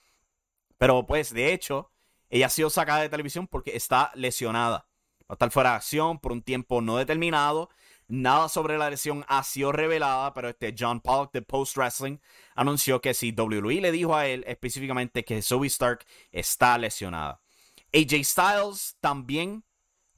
Pero 0.78 1.06
pues, 1.06 1.32
de 1.32 1.52
hecho, 1.52 1.92
ella 2.28 2.46
ha 2.46 2.50
sido 2.50 2.70
sacada 2.70 3.02
de 3.02 3.08
televisión 3.08 3.46
porque 3.46 3.76
está 3.76 4.10
lesionada. 4.14 4.88
Va 5.22 5.26
a 5.28 5.32
estar 5.34 5.50
fuera 5.50 5.70
de 5.70 5.76
acción 5.76 6.18
por 6.18 6.32
un 6.32 6.42
tiempo 6.42 6.80
no 6.80 6.96
determinado. 6.96 7.70
Nada 8.10 8.48
sobre 8.48 8.78
la 8.78 8.88
lesión 8.88 9.22
ha 9.28 9.44
sido 9.44 9.70
revelada, 9.70 10.32
pero 10.32 10.48
este 10.48 10.74
John 10.76 11.00
Pollock 11.00 11.30
de 11.32 11.42
Post 11.42 11.76
Wrestling 11.76 12.16
anunció 12.54 13.02
que 13.02 13.12
si 13.12 13.32
WWE 13.32 13.82
le 13.82 13.92
dijo 13.92 14.16
a 14.16 14.26
él 14.26 14.44
específicamente 14.46 15.26
que 15.26 15.42
Zoe 15.42 15.66
Stark 15.66 16.06
está 16.32 16.78
lesionada. 16.78 17.42
AJ 17.92 18.24
Styles 18.24 18.96
también 19.00 19.62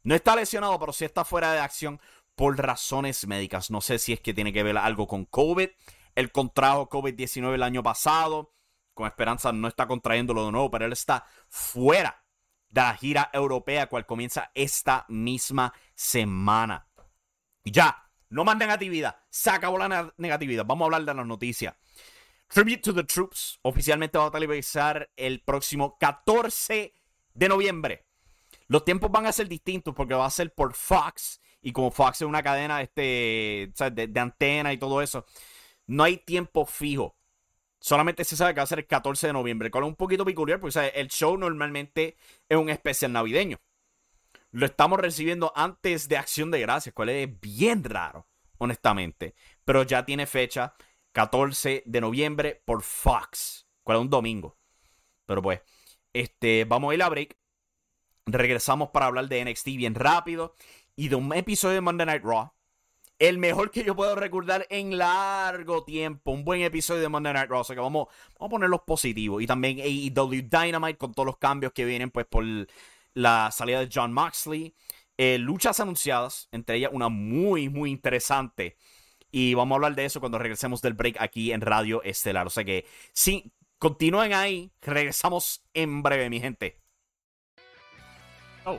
no 0.05 0.15
está 0.15 0.37
lesionado, 0.37 0.79
pero 0.79 0.93
sí 0.93 1.05
está 1.05 1.25
fuera 1.25 1.53
de 1.53 1.59
acción 1.59 2.01
por 2.37 2.57
razones 2.57 3.27
médicas. 3.27 3.73
No 3.73 3.81
sé 3.81 3.99
si 3.99 4.13
es 4.13 4.21
que 4.21 4.35
tiene 4.35 4.53
que 4.53 4.63
ver 4.63 4.79
algo 4.79 5.09
con 5.09 5.25
COVID. 5.25 5.69
Él 6.15 6.33
contrajo 6.33 6.89
COVID-19 6.89 7.55
el 7.55 7.63
año 7.63 7.83
pasado. 7.83 8.55
Con 8.95 9.07
esperanza 9.07 9.53
no 9.53 9.67
está 9.67 9.87
contrayéndolo 9.87 10.47
de 10.47 10.53
nuevo, 10.53 10.71
pero 10.71 10.87
él 10.87 10.93
está 10.93 11.27
fuera 11.49 12.25
de 12.69 12.81
la 12.81 12.95
gira 12.95 13.31
europea, 13.33 13.89
cual 13.89 14.07
comienza 14.07 14.51
esta 14.55 15.05
misma 15.09 15.75
semana. 15.95 16.87
Ya, 17.65 18.11
no 18.31 18.45
más 18.45 18.57
negatividad. 18.57 19.17
Se 19.29 19.51
acabó 19.51 19.79
la 19.79 20.13
negatividad. 20.17 20.65
Vamos 20.65 20.85
a 20.85 20.87
hablar 20.87 21.05
de 21.05 21.15
las 21.15 21.27
noticias. 21.27 21.75
Tribute 22.49 22.83
to 22.83 22.95
the 22.95 23.05
Troops 23.05 23.59
oficialmente 23.63 24.19
va 24.19 24.27
a 24.27 24.31
televisar 24.31 25.11
el 25.17 25.43
próximo 25.43 25.97
14 25.99 26.93
de 27.35 27.49
noviembre. 27.49 28.07
Los 28.67 28.85
tiempos 28.85 29.11
van 29.11 29.27
a 29.27 29.33
ser 29.33 29.49
distintos 29.49 29.95
porque 29.95 30.15
va 30.15 30.27
a 30.27 30.31
ser 30.31 30.55
por 30.55 30.75
Fox. 30.75 31.41
Y 31.63 31.73
como 31.73 31.91
Fox 31.91 32.23
es 32.23 32.27
una 32.27 32.43
cadena 32.43 32.81
este, 32.83 33.73
de, 33.93 34.07
de 34.09 34.21
antena 34.21 34.73
y 34.73 34.79
todo 34.79 35.03
eso, 35.03 35.27
no 35.87 36.05
hay 36.05 36.17
tiempo 36.17 36.65
fijo. 36.65 37.17
Solamente 37.79 38.25
se 38.25 38.37
sabe 38.37 38.55
que 38.55 38.61
va 38.61 38.65
a 38.65 38.67
ser 38.67 38.81
el 38.81 38.87
14 38.87 39.29
de 39.29 39.33
noviembre, 39.33 39.71
cual 39.71 39.85
es 39.85 39.89
un 39.89 39.97
poquito 39.97 40.25
peculiar 40.25 40.61
porque 40.61 40.93
el 40.95 41.09
show 41.09 41.37
normalmente 41.37 42.17
es 42.49 42.57
un 42.57 42.69
especial 42.69 43.13
navideño 43.13 43.59
lo 44.53 44.67
estamos 44.67 44.99
recibiendo 44.99 45.53
antes 45.55 46.09
de 46.09 46.17
Acción 46.17 46.51
de 46.51 46.61
Gracias, 46.61 46.95
cual 46.95 47.11
es 47.11 47.41
bien 47.41 47.85
raro, 47.85 48.27
honestamente. 48.59 49.35
Pero 49.65 49.83
ya 49.85 50.05
tiene 50.05 50.27
fecha, 50.27 50.75
14 51.13 51.85
de 51.87 52.01
noviembre 52.01 52.63
por 52.65 52.83
Fox, 52.83 53.67
cual 53.83 53.99
es 53.99 54.03
un 54.03 54.11
domingo. 54.11 54.59
Pero 55.27 55.43
pues, 55.43 55.61
este, 56.13 56.65
vamos 56.65 56.91
a 56.91 56.95
ir 56.95 57.03
a 57.03 57.09
break. 57.09 57.37
Regresamos 58.27 58.91
para 58.91 59.07
hablar 59.07 59.29
de 59.29 59.45
NXT 59.45 59.67
bien 59.77 59.95
rápido 59.95 60.55
y 60.97 61.09
de 61.09 61.17
un 61.17 61.33
episodio 61.33 61.77
de 61.77 61.81
Monday 61.81 62.07
Night 62.07 62.25
Raw. 62.25 62.53
El 63.19 63.39
mejor 63.39 63.71
que 63.71 63.85
yo 63.85 63.95
puedo 63.95 64.15
recordar 64.15 64.67
en 64.71 64.97
largo 64.97 65.85
tiempo. 65.85 66.31
Un 66.33 66.45
buen 66.45 66.63
episodio 66.63 67.03
de 67.03 67.09
Monday 67.09 67.35
Night 67.35 67.51
Raw. 67.51 67.61
O 67.61 67.65
sea 67.65 67.77
que 67.77 67.81
vamos, 67.81 68.09
vamos 68.39 68.49
a 68.49 68.51
poner 68.51 68.71
los 68.71 68.81
positivos. 68.83 69.43
Y 69.43 69.47
también 69.47 69.79
AEW 69.79 70.49
Dynamite 70.49 70.97
con 70.97 71.13
todos 71.13 71.27
los 71.27 71.37
cambios 71.37 71.73
que 71.73 71.85
vienen 71.85 72.11
pues 72.11 72.27
por 72.27 72.45
la 73.15 73.51
salida 73.51 73.81
de 73.81 73.89
John 73.93 74.13
Moxley, 74.13 74.75
eh, 75.17 75.39
luchas 75.39 75.81
anunciadas, 75.81 76.49
entre 76.53 76.77
ellas 76.77 76.91
una 76.93 77.09
muy, 77.09 77.69
muy 77.69 77.91
interesante. 77.91 78.77
Y 79.31 79.55
vamos 79.55 79.75
a 79.75 79.77
hablar 79.77 79.95
de 79.95 80.07
eso 80.07 80.21
cuando 80.21 80.39
regresemos 80.39 80.83
del 80.83 80.95
break 80.95 81.17
aquí 81.21 81.53
en 81.53 81.61
Radio 81.61 82.03
Estelar. 82.03 82.47
O 82.47 82.51
sea 82.51 82.65
que 82.65 82.87
sí, 83.13 83.53
continúen 83.79 84.33
ahí. 84.33 84.73
Regresamos 84.81 85.63
en 85.75 86.03
breve, 86.03 86.31
mi 86.31 86.41
gente. 86.41 86.81
Oh, 88.65 88.79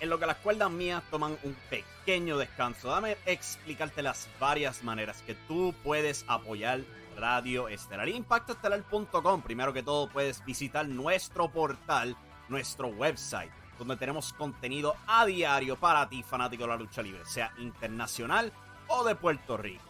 en 0.00 0.10
lo 0.10 0.18
que 0.18 0.26
las 0.26 0.36
cuerdas 0.36 0.70
mías 0.70 1.02
toman 1.10 1.38
un 1.42 1.56
pequeño 1.70 2.38
descanso, 2.38 2.88
dame 2.88 3.16
explicarte 3.26 4.02
las 4.02 4.28
varias 4.38 4.84
maneras 4.84 5.22
que 5.22 5.34
tú 5.48 5.74
puedes 5.82 6.24
apoyar 6.28 6.82
Radio 7.16 7.68
Estelar. 7.68 8.08
Impactoestelar.com. 8.08 9.42
Primero 9.42 9.72
que 9.72 9.82
todo, 9.82 10.08
puedes 10.08 10.44
visitar 10.44 10.86
nuestro 10.86 11.50
portal 11.50 12.16
nuestro 12.48 12.88
website, 12.88 13.50
donde 13.78 13.96
tenemos 13.96 14.32
contenido 14.32 14.96
a 15.06 15.26
diario 15.26 15.76
para 15.76 16.08
ti, 16.08 16.22
fanático 16.22 16.64
de 16.64 16.68
la 16.68 16.76
lucha 16.76 17.02
libre, 17.02 17.24
sea 17.24 17.52
internacional 17.58 18.52
o 18.88 19.04
de 19.04 19.14
Puerto 19.14 19.56
Rico. 19.56 19.82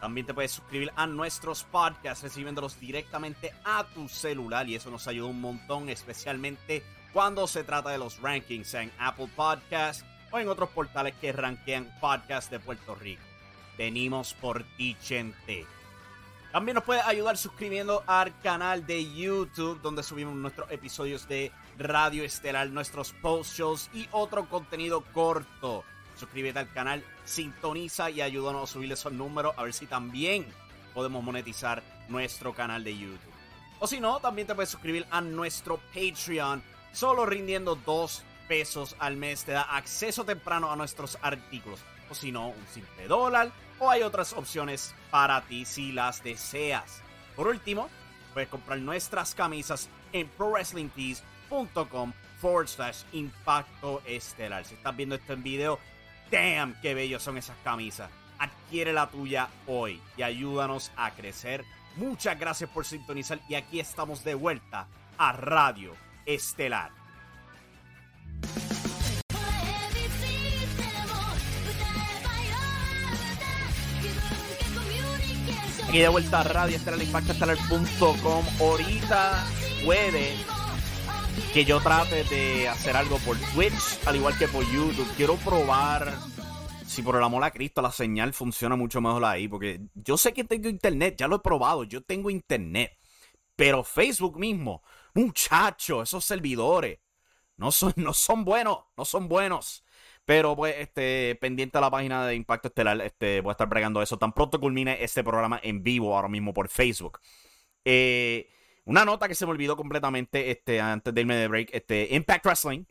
También 0.00 0.26
te 0.26 0.34
puedes 0.34 0.52
suscribir 0.52 0.92
a 0.94 1.06
nuestros 1.06 1.64
podcasts 1.64 2.22
recibiéndolos 2.22 2.78
directamente 2.78 3.52
a 3.64 3.84
tu 3.84 4.08
celular 4.08 4.68
y 4.68 4.74
eso 4.74 4.90
nos 4.90 5.08
ayuda 5.08 5.30
un 5.30 5.40
montón, 5.40 5.88
especialmente 5.88 6.82
cuando 7.12 7.46
se 7.46 7.64
trata 7.64 7.90
de 7.90 7.98
los 7.98 8.20
rankings 8.20 8.74
en 8.74 8.92
Apple 8.98 9.30
Podcasts 9.34 10.04
o 10.30 10.38
en 10.38 10.48
otros 10.48 10.68
portales 10.70 11.14
que 11.14 11.32
rankean 11.32 11.90
podcasts 12.00 12.50
de 12.50 12.60
Puerto 12.60 12.94
Rico. 12.94 13.22
Venimos 13.78 14.34
por 14.34 14.64
ti, 14.76 14.96
gente. 15.00 15.66
También 16.52 16.74
nos 16.74 16.84
puedes 16.84 17.04
ayudar 17.04 17.36
suscribiendo 17.36 18.02
al 18.06 18.38
canal 18.40 18.86
de 18.86 19.12
YouTube, 19.14 19.80
donde 19.82 20.02
subimos 20.02 20.34
nuestros 20.34 20.70
episodios 20.70 21.26
de 21.28 21.52
Radio 21.78 22.24
Estelar, 22.24 22.68
nuestros 22.68 23.12
post 23.12 23.56
shows 23.56 23.90
y 23.92 24.08
otro 24.12 24.48
contenido 24.48 25.02
corto. 25.12 25.84
Suscríbete 26.16 26.58
al 26.58 26.72
canal, 26.72 27.04
sintoniza 27.24 28.10
y 28.10 28.22
ayúdanos 28.22 28.70
a 28.70 28.72
subir 28.72 28.90
esos 28.92 29.12
números, 29.12 29.54
a 29.56 29.62
ver 29.62 29.74
si 29.74 29.86
también 29.86 30.46
podemos 30.94 31.22
monetizar 31.22 31.82
nuestro 32.08 32.54
canal 32.54 32.82
de 32.84 32.96
YouTube. 32.96 33.20
O 33.80 33.86
si 33.86 34.00
no, 34.00 34.18
también 34.20 34.46
te 34.46 34.54
puedes 34.54 34.70
suscribir 34.70 35.06
a 35.10 35.20
nuestro 35.20 35.78
Patreon, 35.92 36.62
solo 36.92 37.26
rindiendo 37.26 37.74
2 37.74 38.22
pesos 38.48 38.96
al 38.98 39.16
mes. 39.16 39.44
Te 39.44 39.52
da 39.52 39.62
acceso 39.62 40.24
temprano 40.24 40.72
a 40.72 40.76
nuestros 40.76 41.18
artículos. 41.20 41.80
O 42.08 42.14
si 42.14 42.32
no, 42.32 42.48
un 42.48 42.66
simple 42.72 43.06
dólar. 43.08 43.50
O 43.78 43.90
hay 43.90 44.02
otras 44.02 44.32
opciones 44.32 44.94
para 45.10 45.42
ti 45.42 45.66
si 45.66 45.92
las 45.92 46.22
deseas. 46.22 47.02
Por 47.34 47.48
último, 47.48 47.90
puedes 48.32 48.48
comprar 48.48 48.78
nuestras 48.78 49.34
camisas 49.34 49.90
en 50.14 50.28
prowrestlingtees.com 51.48 52.12
forward 52.40 52.68
slash 52.68 53.02
impacto 53.12 54.02
estelar. 54.06 54.64
Si 54.64 54.74
estás 54.74 54.96
viendo 54.96 55.14
esto 55.14 55.32
en 55.32 55.42
video, 55.42 55.78
damn, 56.30 56.74
qué 56.80 56.94
bellos 56.94 57.22
son 57.22 57.38
esas 57.38 57.56
camisas. 57.64 58.10
Adquiere 58.38 58.92
la 58.92 59.08
tuya 59.08 59.48
hoy 59.66 60.00
y 60.16 60.22
ayúdanos 60.22 60.92
a 60.96 61.10
crecer. 61.12 61.64
Muchas 61.96 62.38
gracias 62.38 62.68
por 62.70 62.84
sintonizar 62.84 63.40
y 63.48 63.54
aquí 63.54 63.80
estamos 63.80 64.22
de 64.22 64.34
vuelta 64.34 64.86
a 65.16 65.32
Radio 65.32 65.94
Estelar. 66.26 66.90
Aquí 75.88 75.98
de 76.00 76.08
vuelta 76.08 76.40
a 76.40 76.42
Radio 76.42 76.76
Estelar 76.76 77.00
Impacto 77.00 77.32
Estelar.com. 77.32 78.44
Ahorita 78.60 79.46
puede 79.84 80.34
que 81.52 81.64
yo 81.64 81.80
trate 81.80 82.24
de 82.24 82.68
hacer 82.68 82.96
algo 82.96 83.18
por 83.18 83.36
Twitch, 83.54 84.06
al 84.06 84.16
igual 84.16 84.36
que 84.38 84.48
por 84.48 84.64
YouTube. 84.70 85.08
Quiero 85.16 85.36
probar 85.36 86.14
si 86.86 87.02
por 87.02 87.16
el 87.16 87.22
amor 87.22 87.44
a 87.44 87.50
Cristo 87.50 87.82
la 87.82 87.92
señal 87.92 88.32
funciona 88.32 88.76
mucho 88.76 89.00
mejor 89.00 89.24
ahí, 89.24 89.48
porque 89.48 89.80
yo 89.94 90.16
sé 90.16 90.32
que 90.32 90.44
tengo 90.44 90.68
internet, 90.68 91.16
ya 91.18 91.28
lo 91.28 91.36
he 91.36 91.40
probado, 91.40 91.84
yo 91.84 92.02
tengo 92.02 92.30
internet. 92.30 92.96
Pero 93.54 93.84
Facebook 93.84 94.38
mismo, 94.38 94.82
muchacho, 95.14 96.02
esos 96.02 96.24
servidores 96.24 96.98
no 97.56 97.72
son, 97.72 97.92
no 97.96 98.12
son 98.12 98.44
buenos, 98.44 98.78
no 98.96 99.04
son 99.04 99.28
buenos. 99.28 99.84
Pero 100.24 100.56
pues, 100.56 100.74
este, 100.78 101.36
pendiente 101.40 101.78
a 101.78 101.80
la 101.80 101.90
página 101.90 102.26
de 102.26 102.34
Impacto 102.34 102.68
Estelar, 102.68 103.00
este, 103.00 103.40
voy 103.40 103.50
a 103.50 103.52
estar 103.52 103.68
bregando 103.68 104.02
eso 104.02 104.18
tan 104.18 104.32
pronto 104.32 104.60
culmine 104.60 105.02
este 105.02 105.22
programa 105.22 105.60
en 105.62 105.82
vivo 105.82 106.16
ahora 106.16 106.28
mismo 106.28 106.52
por 106.52 106.68
Facebook. 106.68 107.20
Eh, 107.84 108.48
una 108.86 109.04
nota 109.04 109.28
que 109.28 109.34
se 109.34 109.44
me 109.44 109.52
olvidó 109.52 109.76
completamente 109.76 110.50
este, 110.50 110.80
antes 110.80 111.12
de 111.12 111.20
irme 111.20 111.36
de 111.36 111.48
break. 111.48 111.70
Este, 111.72 112.08
Impact 112.14 112.46
Wrestling 112.46 112.84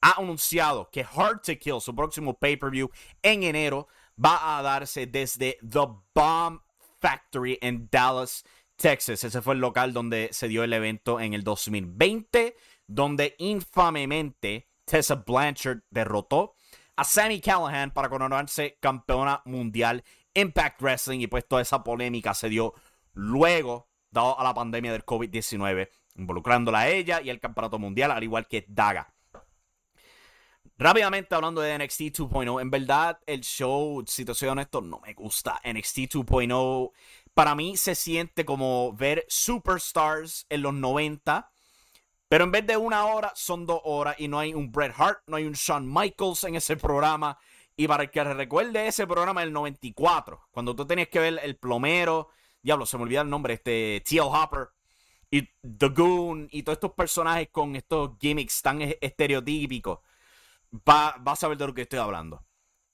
ha 0.00 0.20
anunciado 0.20 0.90
que 0.90 1.04
Hard 1.04 1.40
to 1.40 1.56
Kill, 1.58 1.80
su 1.80 1.94
próximo 1.94 2.38
pay-per-view 2.38 2.90
en 3.22 3.44
enero, 3.44 3.88
va 4.22 4.58
a 4.58 4.62
darse 4.62 5.06
desde 5.06 5.58
The 5.68 5.86
Bomb 6.14 6.60
Factory 7.00 7.58
en 7.62 7.88
Dallas, 7.90 8.44
Texas. 8.76 9.24
Ese 9.24 9.40
fue 9.40 9.54
el 9.54 9.60
local 9.60 9.92
donde 9.92 10.28
se 10.32 10.48
dio 10.48 10.64
el 10.64 10.72
evento 10.72 11.20
en 11.20 11.32
el 11.32 11.42
2020, 11.42 12.56
donde 12.86 13.34
infamemente 13.38 14.68
Tessa 14.84 15.14
Blanchard 15.14 15.82
derrotó 15.90 16.54
a 16.96 17.04
Sammy 17.04 17.40
Callahan 17.40 17.92
para 17.92 18.08
coronarse 18.08 18.78
campeona 18.80 19.42
mundial 19.44 20.02
Impact 20.34 20.82
Wrestling 20.82 21.20
y 21.20 21.26
pues 21.26 21.46
toda 21.46 21.62
esa 21.62 21.82
polémica 21.82 22.34
se 22.34 22.48
dio 22.48 22.74
luego, 23.12 23.88
a 24.16 24.44
la 24.44 24.54
pandemia 24.54 24.92
del 24.92 25.04
COVID-19, 25.04 25.88
involucrándola 26.16 26.80
a 26.80 26.88
ella 26.88 27.20
y 27.20 27.30
el 27.30 27.40
campeonato 27.40 27.78
mundial, 27.78 28.10
al 28.10 28.22
igual 28.22 28.46
que 28.46 28.64
Daga. 28.68 29.12
Rápidamente 30.78 31.34
hablando 31.34 31.60
de 31.60 31.78
NXT 31.78 32.00
2.0, 32.00 32.60
en 32.60 32.70
verdad 32.70 33.18
el 33.26 33.40
show, 33.40 34.04
si 34.06 34.24
te 34.24 34.34
soy 34.34 34.48
honesto, 34.48 34.82
no 34.82 35.00
me 35.00 35.14
gusta. 35.14 35.60
NXT 35.64 35.98
2.0 36.12 36.90
para 37.32 37.54
mí 37.54 37.76
se 37.76 37.94
siente 37.94 38.44
como 38.44 38.92
ver 38.94 39.24
superstars 39.28 40.46
en 40.50 40.62
los 40.62 40.74
90 40.74 41.50
pero 42.28 42.44
en 42.44 42.50
vez 42.50 42.66
de 42.66 42.76
una 42.76 43.06
hora, 43.06 43.32
son 43.36 43.66
dos 43.66 43.80
horas 43.84 44.16
y 44.18 44.26
no 44.26 44.38
hay 44.38 44.52
un 44.52 44.72
Bret 44.72 44.92
Hart, 44.96 45.20
no 45.26 45.36
hay 45.36 45.44
un 45.44 45.52
Shawn 45.52 45.92
Michaels 45.92 46.44
en 46.44 46.56
ese 46.56 46.76
programa. 46.76 47.38
Y 47.76 47.86
para 47.86 48.04
el 48.04 48.10
que 48.10 48.24
recuerde 48.24 48.88
ese 48.88 49.06
programa 49.06 49.42
del 49.42 49.52
94, 49.52 50.48
cuando 50.50 50.74
tú 50.74 50.86
tenías 50.86 51.08
que 51.08 51.20
ver 51.20 51.38
el 51.42 51.56
plomero, 51.56 52.30
diablo, 52.66 52.84
se 52.84 52.96
me 52.96 53.04
olvida 53.04 53.20
el 53.20 53.30
nombre, 53.30 53.54
este 53.54 54.02
T.L. 54.04 54.22
Hopper 54.22 54.70
y 55.30 55.42
The 55.42 55.88
Goon 55.88 56.48
y 56.50 56.64
todos 56.64 56.76
estos 56.76 56.92
personajes 56.92 57.48
con 57.50 57.76
estos 57.76 58.18
gimmicks 58.20 58.60
tan 58.60 58.82
estereotípicos, 59.00 60.00
va, 60.74 61.14
vas 61.20 61.38
a 61.38 61.42
saber 61.42 61.58
de 61.58 61.66
lo 61.68 61.74
que 61.74 61.82
estoy 61.82 62.00
hablando. 62.00 62.44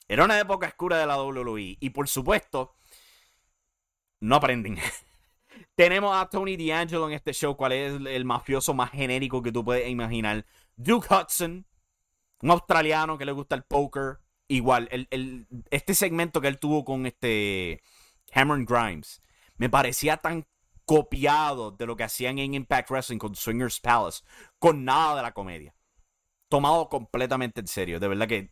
Era 0.07 0.27
una 0.27 0.39
época 0.39 0.67
oscura 0.67 0.99
de 0.99 1.07
la 1.07 1.21
WWE 1.23 1.79
y 1.81 1.91
por 1.91 2.07
supuesto, 2.07 2.75
no 4.21 4.37
aprenden. 4.37 4.79
Tenemos 5.75 6.15
a 6.15 6.29
Tony 6.29 6.59
D'Angelo 6.59 7.09
en 7.09 7.15
este 7.15 7.33
show, 7.33 7.57
cual 7.57 7.73
es 7.73 7.95
el 7.95 8.25
mafioso 8.27 8.75
más 8.75 8.91
genérico 8.91 9.43
que 9.43 9.53
tú 9.53 9.65
puedes 9.65 9.89
imaginar. 9.89 10.45
Duke 10.77 11.09
Hudson, 11.09 11.67
un 12.43 12.51
australiano 12.51 13.17
que 13.17 13.25
le 13.25 13.33
gusta 13.33 13.55
el 13.55 13.63
poker. 13.63 14.19
Igual, 14.49 14.89
el, 14.91 15.47
este 15.71 15.95
segmento 15.95 16.43
que 16.43 16.49
él 16.49 16.59
tuvo 16.59 16.85
con 16.85 17.07
este 17.07 17.83
Cameron 18.31 18.67
Grimes 18.67 19.23
me 19.57 19.71
parecía 19.71 20.17
tan 20.17 20.45
copiado 20.85 21.71
de 21.71 21.87
lo 21.87 21.97
que 21.97 22.05
hacían 22.05 22.39
en 22.39 22.55
Impact 22.55 22.91
Wrestling 22.91 23.19
con 23.19 23.35
Swingers 23.35 23.81
Palace, 23.81 24.23
con 24.59 24.85
nada 24.85 25.17
de 25.17 25.23
la 25.23 25.33
comedia. 25.33 25.75
Tomado 26.49 26.89
completamente 26.89 27.61
en 27.61 27.67
serio, 27.67 28.01
de 28.01 28.09
verdad 28.09 28.29
que 28.29 28.51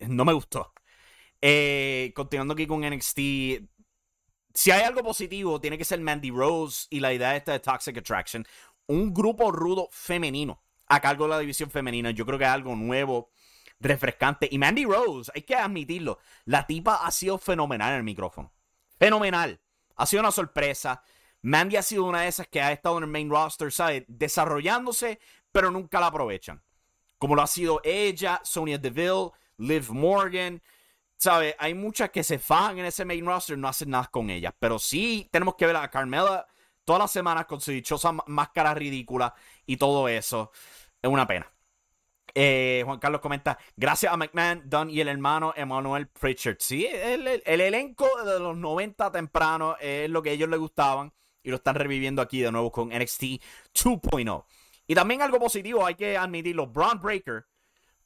no 0.00 0.24
me 0.24 0.32
gustó. 0.32 0.72
Eh, 1.40 2.12
continuando 2.14 2.54
aquí 2.54 2.66
con 2.66 2.82
NXT, 2.84 3.18
si 4.52 4.70
hay 4.70 4.82
algo 4.82 5.02
positivo, 5.02 5.60
tiene 5.60 5.78
que 5.78 5.84
ser 5.84 6.00
Mandy 6.00 6.30
Rose 6.30 6.86
y 6.90 7.00
la 7.00 7.12
idea 7.12 7.36
esta 7.36 7.52
de 7.52 7.60
Toxic 7.60 7.96
Attraction. 7.96 8.44
Un 8.86 9.14
grupo 9.14 9.52
rudo 9.52 9.88
femenino 9.90 10.62
a 10.86 11.00
cargo 11.00 11.24
de 11.24 11.30
la 11.30 11.38
división 11.38 11.70
femenina. 11.70 12.10
Yo 12.10 12.26
creo 12.26 12.38
que 12.38 12.44
es 12.44 12.50
algo 12.50 12.74
nuevo, 12.74 13.30
refrescante. 13.78 14.48
Y 14.50 14.58
Mandy 14.58 14.84
Rose, 14.84 15.30
hay 15.34 15.42
que 15.42 15.54
admitirlo, 15.54 16.18
la 16.44 16.66
tipa 16.66 17.06
ha 17.06 17.10
sido 17.10 17.38
fenomenal 17.38 17.92
en 17.92 17.98
el 17.98 18.04
micrófono. 18.04 18.52
Fenomenal. 19.00 19.58
Ha 19.96 20.06
sido 20.06 20.20
una 20.20 20.30
sorpresa. 20.30 21.02
Mandy 21.40 21.76
ha 21.76 21.82
sido 21.82 22.04
una 22.04 22.20
de 22.20 22.28
esas 22.28 22.48
que 22.48 22.60
ha 22.60 22.70
estado 22.70 22.98
en 22.98 23.04
el 23.04 23.10
main 23.10 23.30
roster, 23.30 23.72
¿sabes? 23.72 24.04
Desarrollándose, 24.06 25.18
pero 25.50 25.70
nunca 25.70 25.98
la 25.98 26.08
aprovechan. 26.08 26.62
Como 27.18 27.34
lo 27.34 27.40
ha 27.40 27.46
sido 27.46 27.80
ella, 27.82 28.40
Sonia 28.44 28.76
Deville, 28.76 29.30
Liv 29.56 29.90
Morgan. 29.90 30.62
¿sabes? 31.16 31.54
Hay 31.58 31.74
muchas 31.74 32.10
que 32.10 32.22
se 32.22 32.38
fajan 32.38 32.78
en 32.78 32.86
ese 32.86 33.04
main 33.06 33.24
roster 33.24 33.56
y 33.56 33.60
no 33.60 33.68
hacen 33.68 33.90
nada 33.90 34.08
con 34.10 34.28
ellas. 34.28 34.52
Pero 34.58 34.78
sí 34.78 35.28
tenemos 35.32 35.54
que 35.54 35.66
ver 35.66 35.76
a 35.76 35.90
Carmela 35.90 36.46
todas 36.84 37.00
las 37.00 37.10
semanas 37.10 37.46
con 37.46 37.60
su 37.60 37.70
dichosa 37.70 38.12
máscara 38.26 38.74
ridícula 38.74 39.34
y 39.64 39.78
todo 39.78 40.08
eso. 40.08 40.52
Es 41.00 41.10
una 41.10 41.26
pena. 41.26 41.50
Eh, 42.34 42.82
Juan 42.84 42.98
Carlos 42.98 43.20
comenta, 43.20 43.58
gracias 43.76 44.12
a 44.12 44.16
McMahon, 44.16 44.62
Dunn 44.64 44.90
y 44.90 45.00
el 45.00 45.08
hermano 45.08 45.52
Emmanuel 45.56 46.08
Pritchard. 46.08 46.56
Sí, 46.58 46.86
el, 46.86 47.42
elenco 47.44 48.08
de 48.24 48.38
los 48.38 48.56
90 48.56 49.10
temprano 49.12 49.76
es 49.80 50.08
lo 50.10 50.22
que 50.22 50.30
a 50.30 50.32
ellos 50.32 50.48
les 50.48 50.58
gustaban 50.58 51.12
y 51.42 51.50
lo 51.50 51.56
están 51.56 51.74
reviviendo 51.74 52.22
aquí 52.22 52.40
de 52.40 52.52
nuevo 52.52 52.70
con 52.70 52.88
NXT 52.88 53.22
2.0. 53.74 54.44
Y 54.86 54.94
también 54.94 55.22
algo 55.22 55.38
positivo, 55.38 55.86
hay 55.86 55.94
que 55.94 56.16
admitirlo, 56.16 56.66
Braun 56.66 57.00
Breaker 57.00 57.46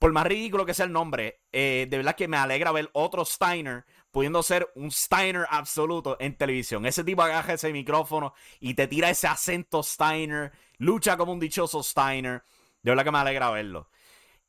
por 0.05 0.13
más 0.13 0.27
ridículo 0.27 0.67
que 0.67 0.75
sea 0.75 0.85
el 0.85 0.93
nombre, 0.93 1.41
eh, 1.51 1.87
de 1.89 1.97
verdad 1.97 2.15
que 2.15 2.29
me 2.29 2.37
alegra 2.37 2.73
ver 2.73 2.91
otro 2.93 3.25
Steiner 3.25 3.87
pudiendo 4.11 4.43
ser 4.43 4.71
un 4.75 4.91
Steiner 4.91 5.47
absoluto 5.49 6.19
en 6.21 6.37
televisión. 6.37 6.85
Ese 6.85 7.05
tipo 7.05 7.23
agarra 7.23 7.55
ese 7.55 7.73
micrófono 7.73 8.35
y 8.61 8.75
te 8.75 8.87
tira 8.87 9.09
ese 9.09 9.29
acento 9.29 9.83
Steiner, 9.83 10.53
lucha 10.77 11.17
como 11.17 11.33
un 11.33 11.41
dichoso 11.41 11.83
Steiner. 11.83 12.45
De 12.83 12.91
verdad 12.91 13.05
que 13.05 13.13
me 13.13 13.19
alegra 13.19 13.51
verlo. 13.51 13.89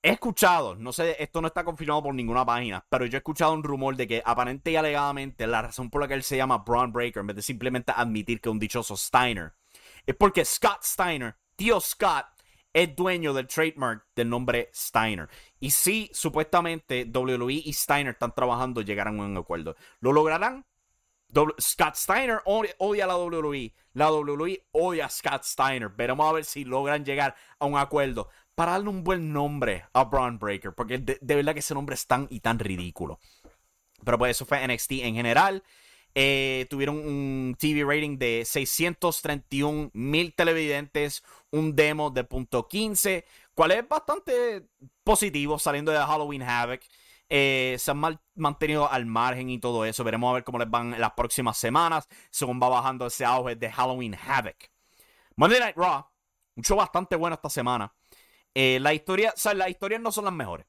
He 0.05 0.11
escuchado, 0.11 0.75
no 0.75 0.93
sé, 0.93 1.15
esto 1.17 1.41
no 1.41 1.47
está 1.47 1.63
confirmado 1.63 2.03
por 2.03 2.13
ninguna 2.13 2.45
página, 2.45 2.85
pero 2.89 3.07
yo 3.07 3.17
he 3.17 3.17
escuchado 3.17 3.53
un 3.53 3.63
rumor 3.63 3.95
de 3.95 4.07
que 4.07 4.21
aparente 4.23 4.69
y 4.69 4.75
alegadamente 4.75 5.47
la 5.47 5.63
razón 5.63 5.89
por 5.89 5.99
la 5.99 6.07
que 6.07 6.13
él 6.13 6.21
se 6.21 6.37
llama 6.37 6.59
Braun 6.59 6.93
Breaker, 6.93 7.21
en 7.21 7.27
vez 7.27 7.37
de 7.37 7.41
simplemente 7.41 7.91
admitir 7.91 8.39
que 8.39 8.49
es 8.49 8.51
un 8.51 8.59
dichoso 8.59 8.95
Steiner, 8.95 9.55
es 10.05 10.15
porque 10.15 10.45
Scott 10.45 10.83
Steiner, 10.83 11.35
tío 11.55 11.81
Scott, 11.81 12.27
es 12.71 12.95
dueño 12.95 13.33
del 13.33 13.47
trademark 13.47 14.05
del 14.15 14.29
nombre 14.29 14.69
Steiner. 14.75 15.27
Y 15.59 15.71
si 15.71 16.11
supuestamente 16.13 17.09
WWE 17.11 17.63
y 17.65 17.73
Steiner 17.73 18.13
están 18.13 18.35
trabajando, 18.35 18.81
llegarán 18.81 19.19
a 19.19 19.23
un 19.23 19.37
acuerdo. 19.37 19.75
¿Lo 20.01 20.13
lograrán? 20.13 20.67
Scott 21.59 21.95
Steiner 21.95 22.41
odia 22.45 23.05
a 23.05 23.07
la 23.07 23.17
WWE. 23.17 23.73
La 23.93 24.11
WWE 24.11 24.67
odia 24.71 25.05
a 25.05 25.09
Scott 25.09 25.43
Steiner. 25.43 25.89
Veremos 25.89 26.29
a 26.29 26.33
ver 26.33 26.45
si 26.45 26.63
logran 26.63 27.03
llegar 27.03 27.35
a 27.57 27.65
un 27.65 27.77
acuerdo 27.77 28.29
para 28.55 28.71
darle 28.71 28.89
un 28.89 29.03
buen 29.03 29.31
nombre 29.31 29.85
a 29.93 30.05
Braun 30.05 30.39
Breaker. 30.39 30.73
Porque 30.73 30.97
de, 30.97 31.35
verdad 31.35 31.53
que 31.53 31.59
ese 31.59 31.73
nombre 31.73 31.95
es 31.95 32.07
tan 32.07 32.27
y 32.29 32.39
tan 32.39 32.57
ridículo. 32.57 33.19
Pero 34.03 34.17
pues 34.17 34.31
eso 34.31 34.45
fue 34.45 34.65
NXT 34.65 34.91
en 34.93 35.15
general. 35.15 35.63
Eh, 36.17 36.65
tuvieron 36.69 36.97
un 36.97 37.55
TV 37.59 37.83
rating 37.83 38.17
de 38.17 38.43
631 38.45 39.91
mil 39.93 40.33
televidentes, 40.33 41.23
un 41.51 41.75
demo 41.75 42.09
de 42.09 42.23
punto 42.23 42.69
.15, 42.69 43.25
cual 43.53 43.71
es 43.71 43.87
bastante 43.87 44.65
positivo 45.03 45.59
saliendo 45.59 45.91
de 45.91 45.97
Halloween 45.97 46.43
Havoc. 46.43 46.81
Eh, 47.27 47.75
se 47.79 47.91
han 47.91 48.19
mantenido 48.35 48.89
al 48.89 49.05
margen 49.05 49.49
y 49.49 49.59
todo 49.59 49.83
eso. 49.83 50.03
Veremos 50.03 50.29
a 50.29 50.35
ver 50.35 50.43
cómo 50.43 50.59
les 50.59 50.69
van 50.69 50.99
las 50.99 51.11
próximas 51.13 51.57
semanas, 51.57 52.07
según 52.29 52.61
va 52.61 52.69
bajando 52.69 53.07
ese 53.07 53.25
auge 53.25 53.55
de 53.55 53.71
Halloween 53.71 54.15
Havoc. 54.15 54.55
Monday 55.35 55.59
Night 55.59 55.75
Raw, 55.75 56.05
un 56.55 56.63
show 56.63 56.77
bastante 56.77 57.15
bueno 57.15 57.35
esta 57.35 57.49
semana. 57.49 57.93
Eh, 58.55 58.79
la 58.81 58.93
historia, 58.93 59.33
o 59.35 59.39
sea, 59.39 59.53
las 59.53 59.69
historias 59.69 60.01
no 60.01 60.11
son 60.11 60.25
las 60.25 60.33
mejores. 60.33 60.65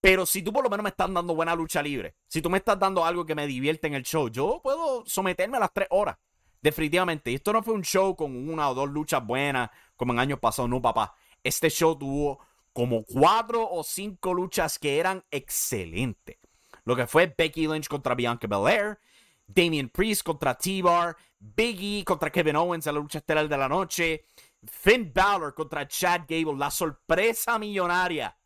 Pero 0.00 0.26
si 0.26 0.42
tú 0.42 0.52
por 0.52 0.62
lo 0.62 0.68
menos 0.68 0.84
me 0.84 0.90
estás 0.90 1.12
dando 1.12 1.34
buena 1.34 1.54
lucha 1.54 1.82
libre, 1.82 2.14
si 2.28 2.42
tú 2.42 2.50
me 2.50 2.58
estás 2.58 2.78
dando 2.78 3.04
algo 3.04 3.24
que 3.24 3.34
me 3.34 3.46
divierte 3.46 3.86
en 3.86 3.94
el 3.94 4.02
show, 4.02 4.28
yo 4.28 4.60
puedo 4.62 5.02
someterme 5.06 5.56
a 5.56 5.60
las 5.60 5.72
tres 5.72 5.88
horas. 5.90 6.18
Definitivamente. 6.60 7.30
Y 7.30 7.36
esto 7.36 7.52
no 7.52 7.62
fue 7.62 7.74
un 7.74 7.82
show 7.82 8.14
con 8.14 8.48
una 8.48 8.70
o 8.70 8.74
dos 8.74 8.88
luchas 8.88 9.24
buenas 9.26 9.70
como 9.96 10.12
en 10.12 10.18
años 10.18 10.38
pasados, 10.38 10.70
no, 10.70 10.80
papá. 10.80 11.14
Este 11.42 11.70
show 11.70 11.96
tuvo 11.98 12.38
como 12.74 13.02
cuatro 13.04 13.66
o 13.70 13.82
cinco 13.82 14.34
luchas 14.34 14.78
que 14.78 14.98
eran 14.98 15.24
excelentes. 15.30 16.36
Lo 16.84 16.96
que 16.96 17.06
fue 17.06 17.34
Becky 17.36 17.66
Lynch 17.66 17.88
contra 17.88 18.14
Bianca 18.14 18.46
Belair, 18.46 18.98
Damian 19.46 19.88
Priest 19.88 20.22
contra 20.22 20.54
T-Bar, 20.54 21.16
Biggie 21.38 22.04
contra 22.04 22.30
Kevin 22.30 22.56
Owens 22.56 22.86
en 22.86 22.94
la 22.94 23.00
lucha 23.00 23.18
estelar 23.18 23.48
de 23.48 23.56
la 23.56 23.68
noche, 23.68 24.24
Finn 24.70 25.12
Balor 25.14 25.54
contra 25.54 25.86
Chad 25.86 26.22
Gable, 26.28 26.56
la 26.56 26.70
sorpresa 26.70 27.58
millonaria. 27.58 28.36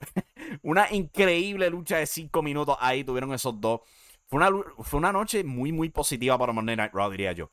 una 0.62 0.92
increíble 0.92 1.70
lucha 1.70 1.98
de 1.98 2.06
cinco 2.06 2.42
minutos 2.42 2.76
ahí 2.80 3.04
tuvieron 3.04 3.32
esos 3.32 3.60
dos. 3.60 3.80
Fue 4.26 4.38
una, 4.38 4.50
fue 4.78 4.98
una 4.98 5.12
noche 5.12 5.44
muy, 5.44 5.72
muy 5.72 5.90
positiva 5.90 6.38
para 6.38 6.52
Monday 6.52 6.76
Night 6.76 6.92
Raw, 6.92 7.10
diría 7.10 7.32
yo. 7.32 7.50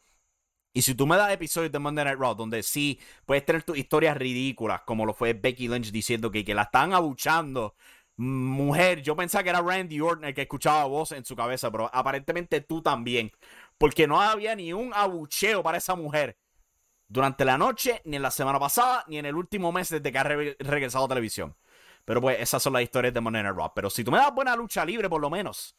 Y 0.73 0.83
si 0.83 0.95
tú 0.95 1.05
me 1.05 1.17
das 1.17 1.33
episodios 1.33 1.71
de 1.71 1.79
Monday 1.79 2.05
Night 2.05 2.19
Raw 2.19 2.33
donde 2.33 2.63
sí 2.63 2.99
puedes 3.25 3.45
tener 3.45 3.63
tus 3.63 3.77
historias 3.77 4.15
ridículas, 4.15 4.81
como 4.83 5.05
lo 5.05 5.13
fue 5.13 5.33
Becky 5.33 5.67
Lynch 5.67 5.91
diciendo 5.91 6.31
que, 6.31 6.45
que 6.45 6.55
la 6.55 6.63
están 6.63 6.93
abuchando, 6.93 7.75
mujer, 8.15 9.01
yo 9.01 9.15
pensaba 9.15 9.43
que 9.43 9.49
era 9.49 9.61
Randy 9.61 9.99
Orton 9.99 10.25
el 10.25 10.33
que 10.33 10.43
escuchaba 10.43 10.85
voz 10.85 11.11
en 11.11 11.25
su 11.25 11.35
cabeza, 11.35 11.71
pero 11.71 11.89
aparentemente 11.93 12.61
tú 12.61 12.81
también, 12.81 13.31
porque 13.77 14.07
no 14.07 14.21
había 14.21 14.55
ni 14.55 14.71
un 14.73 14.93
abucheo 14.93 15.61
para 15.61 15.77
esa 15.77 15.95
mujer 15.95 16.37
durante 17.11 17.43
la 17.43 17.57
noche, 17.57 18.01
ni 18.05 18.15
en 18.15 18.21
la 18.21 18.31
semana 18.31 18.57
pasada, 18.57 19.03
ni 19.07 19.17
en 19.17 19.25
el 19.25 19.35
último 19.35 19.73
mes 19.73 19.89
desde 19.89 20.11
que 20.11 20.17
ha 20.17 20.23
regresado 20.23 21.05
a 21.05 21.07
televisión. 21.09 21.53
Pero 22.05 22.21
pues 22.21 22.39
esas 22.39 22.63
son 22.63 22.71
las 22.71 22.83
historias 22.83 23.13
de 23.13 23.19
Monday 23.19 23.43
Night. 23.43 23.71
Pero 23.75 23.89
si 23.89 24.03
tú 24.05 24.11
me 24.11 24.17
das 24.17 24.33
buena 24.33 24.55
lucha 24.55 24.85
libre, 24.85 25.09
por 25.09 25.19
lo 25.19 25.29
menos, 25.29 25.75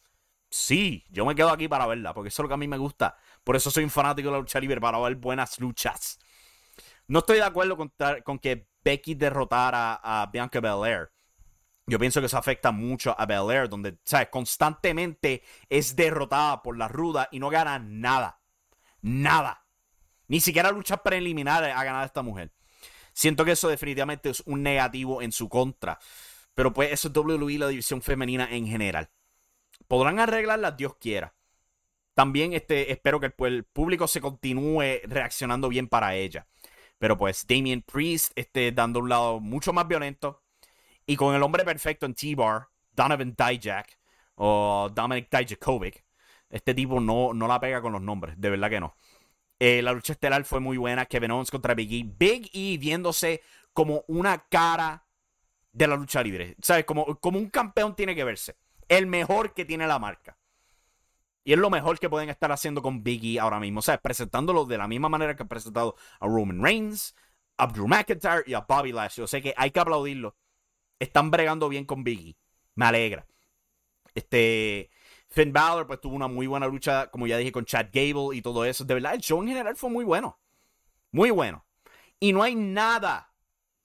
sí, 0.50 1.04
yo 1.08 1.24
me 1.24 1.34
quedo 1.34 1.48
aquí 1.48 1.68
para 1.68 1.86
verla, 1.86 2.12
porque 2.12 2.28
eso 2.28 2.42
es 2.42 2.44
lo 2.44 2.48
que 2.48 2.54
a 2.54 2.58
mí 2.58 2.68
me 2.68 2.76
gusta. 2.76 3.16
Por 3.42 3.56
eso 3.56 3.70
soy 3.70 3.82
un 3.82 3.88
fanático 3.88 4.28
de 4.28 4.32
la 4.32 4.38
lucha 4.40 4.60
libre, 4.60 4.78
para 4.78 4.98
ver 4.98 5.14
buenas 5.16 5.58
luchas. 5.58 6.18
No 7.06 7.20
estoy 7.20 7.38
de 7.38 7.44
acuerdo 7.44 7.78
con, 7.78 7.92
con 8.24 8.38
que 8.38 8.68
Becky 8.84 9.14
derrotara 9.14 10.00
a 10.02 10.26
Bianca 10.26 10.60
Belair. 10.60 11.10
Yo 11.86 11.98
pienso 11.98 12.20
que 12.20 12.26
eso 12.26 12.36
afecta 12.36 12.72
mucho 12.72 13.18
a 13.18 13.24
Belair, 13.24 13.70
donde 13.70 13.96
¿sabes? 14.04 14.28
constantemente 14.28 15.42
es 15.70 15.96
derrotada 15.96 16.62
por 16.62 16.76
la 16.76 16.88
ruda 16.88 17.28
y 17.32 17.38
no 17.38 17.48
gana 17.48 17.78
nada. 17.78 18.38
Nada. 19.00 19.61
Ni 20.32 20.40
siquiera 20.40 20.72
luchas 20.72 21.00
preliminares 21.00 21.72
ha 21.76 21.84
ganado 21.84 22.04
esta 22.04 22.22
mujer. 22.22 22.50
Siento 23.12 23.44
que 23.44 23.52
eso 23.52 23.68
definitivamente 23.68 24.30
es 24.30 24.40
un 24.46 24.62
negativo 24.62 25.22
en 25.22 25.30
su 25.30 25.48
contra. 25.48 25.98
Pero 26.54 26.72
pues 26.72 26.90
eso 26.90 27.08
es 27.08 27.14
WWE, 27.14 27.58
la 27.58 27.68
división 27.68 28.02
femenina 28.02 28.48
en 28.50 28.66
general. 28.66 29.10
Podrán 29.86 30.18
arreglarla, 30.18 30.72
Dios 30.72 30.96
quiera 30.98 31.34
también 32.14 32.52
este, 32.52 32.92
espero 32.92 33.20
que 33.20 33.32
el, 33.38 33.64
público 33.64 34.06
se 34.06 34.20
continúe 34.20 35.00
reaccionando 35.04 35.68
bien 35.68 35.88
para 35.88 36.14
ella. 36.14 36.46
Pero 36.98 37.16
pues 37.16 37.46
Damien 37.46 37.82
Priest 37.82 38.32
este, 38.36 38.72
dando 38.72 39.00
un 39.00 39.08
lado 39.08 39.40
mucho 39.40 39.72
más 39.72 39.88
violento. 39.88 40.42
Y 41.06 41.16
con 41.16 41.34
el 41.34 41.42
hombre 41.42 41.64
perfecto 41.64 42.06
en 42.06 42.14
T-Bar, 42.14 42.68
Donovan 42.92 43.34
Dijak 43.36 43.98
o 44.36 44.88
Dominic 44.94 45.30
Dijakovic. 45.30 46.04
Este 46.48 46.74
tipo 46.74 47.00
no, 47.00 47.32
no 47.34 47.48
la 47.48 47.58
pega 47.58 47.80
con 47.80 47.92
los 47.92 48.02
nombres, 48.02 48.38
de 48.38 48.50
verdad 48.50 48.70
que 48.70 48.80
no. 48.80 48.94
Eh, 49.64 49.80
la 49.80 49.92
lucha 49.92 50.14
estelar 50.14 50.44
fue 50.44 50.58
muy 50.58 50.76
buena. 50.76 51.06
Kevin 51.06 51.30
Owens 51.30 51.52
contra 51.52 51.72
Big 51.74 51.92
E. 51.92 52.02
Big 52.18 52.50
E 52.52 52.78
viéndose 52.78 53.42
como 53.72 54.02
una 54.08 54.48
cara 54.48 55.06
de 55.70 55.86
la 55.86 55.94
lucha 55.94 56.20
libre. 56.20 56.56
¿Sabes? 56.60 56.84
Como, 56.84 57.20
como 57.20 57.38
un 57.38 57.48
campeón 57.48 57.94
tiene 57.94 58.16
que 58.16 58.24
verse. 58.24 58.56
El 58.88 59.06
mejor 59.06 59.54
que 59.54 59.64
tiene 59.64 59.86
la 59.86 60.00
marca. 60.00 60.36
Y 61.44 61.52
es 61.52 61.60
lo 61.60 61.70
mejor 61.70 62.00
que 62.00 62.10
pueden 62.10 62.28
estar 62.28 62.50
haciendo 62.50 62.82
con 62.82 63.04
Biggie 63.04 63.38
ahora 63.38 63.60
mismo. 63.60 63.78
O 63.78 63.82
sea, 63.82 63.98
presentándolo 63.98 64.64
de 64.64 64.78
la 64.78 64.88
misma 64.88 65.08
manera 65.08 65.36
que 65.36 65.44
han 65.44 65.48
presentado 65.48 65.94
a 66.18 66.26
Roman 66.26 66.60
Reigns, 66.60 67.14
a 67.56 67.68
Drew 67.68 67.86
McIntyre 67.86 68.42
y 68.48 68.54
a 68.54 68.62
Bobby 68.62 68.90
Lashley. 68.90 69.22
O 69.22 69.28
sea 69.28 69.40
que 69.40 69.54
hay 69.56 69.70
que 69.70 69.78
aplaudirlo. 69.78 70.34
Están 70.98 71.30
bregando 71.30 71.68
bien 71.68 71.84
con 71.84 72.02
Biggie. 72.02 72.36
Me 72.74 72.86
alegra. 72.86 73.28
Este. 74.12 74.90
Finn 75.32 75.52
Balor 75.52 75.86
pues 75.86 76.00
tuvo 76.00 76.14
una 76.14 76.28
muy 76.28 76.46
buena 76.46 76.66
lucha, 76.66 77.10
como 77.10 77.26
ya 77.26 77.38
dije, 77.38 77.50
con 77.50 77.64
Chad 77.64 77.86
Gable 77.92 78.36
y 78.36 78.42
todo 78.42 78.64
eso. 78.64 78.84
De 78.84 78.94
verdad, 78.94 79.14
el 79.14 79.20
show 79.20 79.40
en 79.40 79.48
general 79.48 79.76
fue 79.76 79.90
muy 79.90 80.04
bueno. 80.04 80.38
Muy 81.10 81.30
bueno. 81.30 81.64
Y 82.20 82.32
no 82.32 82.42
hay 82.42 82.54
nada, 82.54 83.34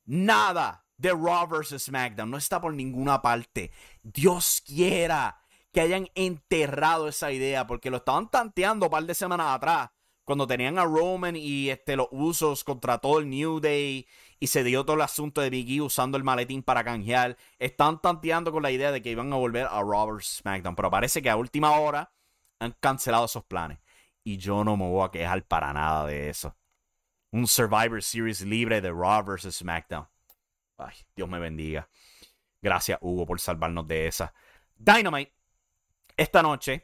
nada 0.05 0.85
de 0.97 1.11
Raw 1.11 1.47
vs. 1.47 1.83
SmackDown. 1.83 2.29
No 2.29 2.37
está 2.37 2.59
por 2.59 2.73
ninguna 2.73 3.21
parte. 3.21 3.71
Dios 4.03 4.61
quiera 4.65 5.41
que 5.71 5.81
hayan 5.81 6.09
enterrado 6.15 7.07
esa 7.07 7.31
idea, 7.31 7.65
porque 7.65 7.89
lo 7.89 7.97
estaban 7.97 8.29
tanteando 8.29 8.87
un 8.87 8.91
par 8.91 9.03
de 9.03 9.15
semanas 9.15 9.55
atrás, 9.55 9.89
cuando 10.23 10.47
tenían 10.47 10.77
a 10.77 10.83
Roman 10.83 11.35
y 11.37 11.69
este, 11.69 11.95
los 11.95 12.07
usos 12.11 12.63
contra 12.63 12.97
todo 12.97 13.19
el 13.19 13.29
New 13.29 13.61
Day 13.61 14.05
y 14.39 14.47
se 14.47 14.63
dio 14.63 14.85
todo 14.85 14.95
el 14.95 15.01
asunto 15.01 15.41
de 15.41 15.49
Biggie 15.49 15.81
usando 15.81 16.17
el 16.17 16.23
maletín 16.23 16.63
para 16.63 16.83
canjear. 16.83 17.37
Están 17.59 18.01
tanteando 18.01 18.51
con 18.51 18.63
la 18.63 18.71
idea 18.71 18.91
de 18.91 19.01
que 19.01 19.11
iban 19.11 19.31
a 19.33 19.37
volver 19.37 19.67
a 19.69 19.81
Robert 19.81 20.23
SmackDown, 20.23 20.75
pero 20.75 20.91
parece 20.91 21.21
que 21.21 21.29
a 21.29 21.35
última 21.37 21.71
hora 21.79 22.11
han 22.59 22.75
cancelado 22.79 23.25
esos 23.25 23.43
planes. 23.43 23.79
Y 24.23 24.37
yo 24.37 24.63
no 24.63 24.77
me 24.77 24.87
voy 24.87 25.05
a 25.05 25.11
quejar 25.11 25.43
para 25.45 25.73
nada 25.73 26.05
de 26.05 26.29
eso. 26.29 26.55
Un 27.31 27.47
Survivor 27.47 28.01
Series 28.01 28.41
libre 28.41 28.81
de 28.81 28.91
Raw 28.91 29.23
vs. 29.23 29.55
SmackDown. 29.55 30.07
Ay, 30.77 30.95
Dios 31.15 31.29
me 31.29 31.39
bendiga. 31.39 31.89
Gracias, 32.61 32.99
Hugo, 33.01 33.25
por 33.25 33.39
salvarnos 33.39 33.87
de 33.87 34.07
esa. 34.07 34.33
Dynamite 34.75 35.33
esta 36.17 36.41
noche 36.41 36.83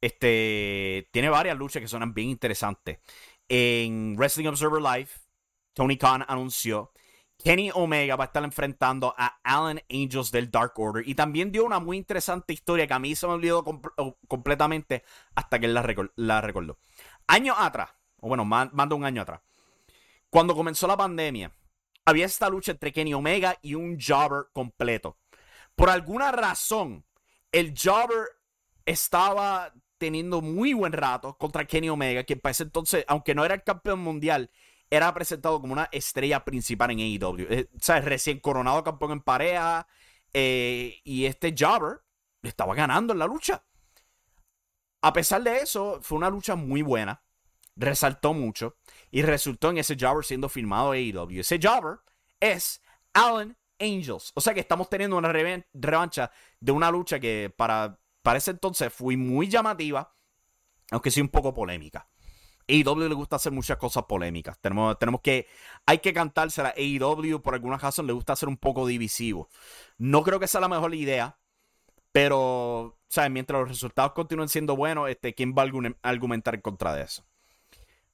este, 0.00 1.08
tiene 1.12 1.30
varias 1.30 1.56
luchas 1.56 1.80
que 1.80 1.88
suenan 1.88 2.12
bien 2.12 2.28
interesantes. 2.28 2.98
En 3.48 4.16
Wrestling 4.16 4.48
Observer 4.48 4.82
Live, 4.82 5.08
Tony 5.74 5.98
Khan 5.98 6.24
anunció 6.26 6.92
Kenny 7.42 7.70
Omega 7.74 8.16
va 8.16 8.24
a 8.24 8.26
estar 8.28 8.44
enfrentando 8.44 9.14
a 9.16 9.38
Alan 9.42 9.80
Angels 9.90 10.30
del 10.30 10.50
Dark 10.50 10.72
Order. 10.76 11.06
Y 11.06 11.14
también 11.14 11.50
dio 11.52 11.64
una 11.64 11.78
muy 11.78 11.96
interesante 11.96 12.52
historia 12.52 12.86
que 12.86 12.94
a 12.94 12.98
mí 12.98 13.14
se 13.14 13.26
me 13.26 13.34
olvidó 13.34 13.64
completamente 14.28 15.04
hasta 15.34 15.58
que 15.58 15.66
él 15.66 15.74
la, 15.74 16.40
recordó. 16.40 16.78
Años 17.26 17.56
atrás, 17.58 17.90
o 18.20 18.28
bueno, 18.28 18.44
más, 18.44 18.70
de 18.72 18.94
un 18.94 19.04
año 19.04 19.22
atrás, 19.22 19.40
cuando 20.30 20.54
comenzó 20.54 20.86
la 20.86 20.96
pandemia, 20.96 21.52
había 22.04 22.26
esta 22.26 22.48
lucha 22.48 22.72
entre 22.72 22.92
Kenny 22.92 23.14
Omega 23.14 23.58
y 23.62 23.74
un 23.74 23.98
Jobber 24.00 24.46
completo. 24.52 25.18
Por 25.74 25.90
alguna 25.90 26.32
razón, 26.32 27.04
el 27.52 27.74
Jobber 27.76 28.28
estaba 28.86 29.72
teniendo 29.98 30.40
muy 30.40 30.72
buen 30.72 30.92
rato 30.92 31.36
contra 31.36 31.66
Kenny 31.66 31.88
Omega, 31.88 32.24
que 32.24 32.36
para 32.36 32.52
ese 32.52 32.64
entonces, 32.64 33.04
aunque 33.08 33.34
no 33.34 33.44
era 33.44 33.54
el 33.54 33.62
campeón 33.62 34.00
mundial, 34.00 34.50
era 34.96 35.12
presentado 35.14 35.60
como 35.60 35.72
una 35.72 35.88
estrella 35.92 36.44
principal 36.44 36.90
en 36.90 37.00
AEW. 37.00 37.46
Eh, 37.50 37.68
o 37.74 37.78
sea, 37.80 38.00
recién 38.00 38.40
coronado 38.40 38.84
campeón 38.84 39.12
en 39.12 39.20
pareja. 39.20 39.86
Eh, 40.32 41.00
y 41.04 41.26
este 41.26 41.54
Jobber 41.56 42.00
estaba 42.42 42.74
ganando 42.74 43.12
en 43.12 43.18
la 43.18 43.26
lucha. 43.26 43.64
A 45.02 45.12
pesar 45.12 45.42
de 45.42 45.58
eso, 45.58 45.98
fue 46.02 46.16
una 46.16 46.30
lucha 46.30 46.54
muy 46.56 46.82
buena. 46.82 47.22
Resaltó 47.76 48.34
mucho. 48.34 48.76
Y 49.10 49.22
resultó 49.22 49.70
en 49.70 49.78
ese 49.78 49.96
Jobber 49.98 50.24
siendo 50.24 50.48
firmado 50.48 50.92
AEW. 50.92 51.40
Ese 51.40 51.58
Jobber 51.62 51.98
es 52.40 52.82
Alan 53.12 53.56
Angels. 53.78 54.32
O 54.34 54.40
sea 54.40 54.54
que 54.54 54.60
estamos 54.60 54.88
teniendo 54.88 55.16
una 55.16 55.32
revancha 55.32 56.30
de 56.60 56.72
una 56.72 56.90
lucha 56.90 57.20
que 57.20 57.52
para 57.56 57.98
para 58.24 58.38
ese 58.38 58.52
entonces 58.52 58.90
fue 58.90 59.18
muy 59.18 59.48
llamativa, 59.48 60.16
aunque 60.90 61.10
sí 61.10 61.20
un 61.20 61.28
poco 61.28 61.52
polémica. 61.52 62.08
AEW 62.68 63.08
le 63.08 63.14
gusta 63.14 63.36
hacer 63.36 63.52
muchas 63.52 63.76
cosas 63.76 64.04
polémicas. 64.04 64.58
Tenemos, 64.60 64.98
tenemos 64.98 65.20
que, 65.20 65.46
hay 65.86 65.98
que 65.98 66.12
cantársela. 66.12 66.74
AEW 66.76 67.40
por 67.42 67.54
alguna 67.54 67.78
razón 67.78 68.06
le 68.06 68.12
gusta 68.12 68.32
hacer 68.32 68.48
un 68.48 68.56
poco 68.56 68.86
divisivo. 68.86 69.48
No 69.98 70.22
creo 70.22 70.40
que 70.40 70.48
sea 70.48 70.60
la 70.60 70.68
mejor 70.68 70.94
idea, 70.94 71.38
pero, 72.12 72.98
¿sabes? 73.08 73.30
Mientras 73.30 73.60
los 73.60 73.68
resultados 73.68 74.12
continúen 74.12 74.48
siendo 74.48 74.76
buenos, 74.76 75.08
este, 75.10 75.34
¿quién 75.34 75.54
va 75.56 75.62
a 75.62 76.08
argumentar 76.08 76.54
en 76.54 76.60
contra 76.60 76.94
de 76.94 77.02
eso? 77.02 77.24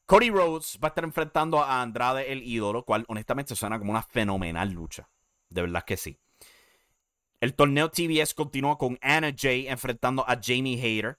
Cody 0.06 0.30
Rhodes 0.30 0.78
va 0.82 0.88
a 0.88 0.90
estar 0.90 1.04
enfrentando 1.04 1.62
a 1.62 1.82
Andrade 1.82 2.32
el 2.32 2.42
ídolo, 2.42 2.84
cual 2.84 3.04
honestamente 3.06 3.54
suena 3.54 3.78
como 3.78 3.92
una 3.92 4.02
fenomenal 4.02 4.70
lucha. 4.70 5.08
De 5.48 5.60
verdad 5.60 5.84
que 5.84 5.96
sí. 5.96 6.18
El 7.40 7.54
torneo 7.54 7.90
TBS 7.90 8.34
continúa 8.34 8.76
con 8.76 8.98
Anna 9.00 9.32
Jay 9.36 9.68
enfrentando 9.68 10.28
a 10.28 10.38
Jamie 10.42 10.82
Hayter. 10.82 11.18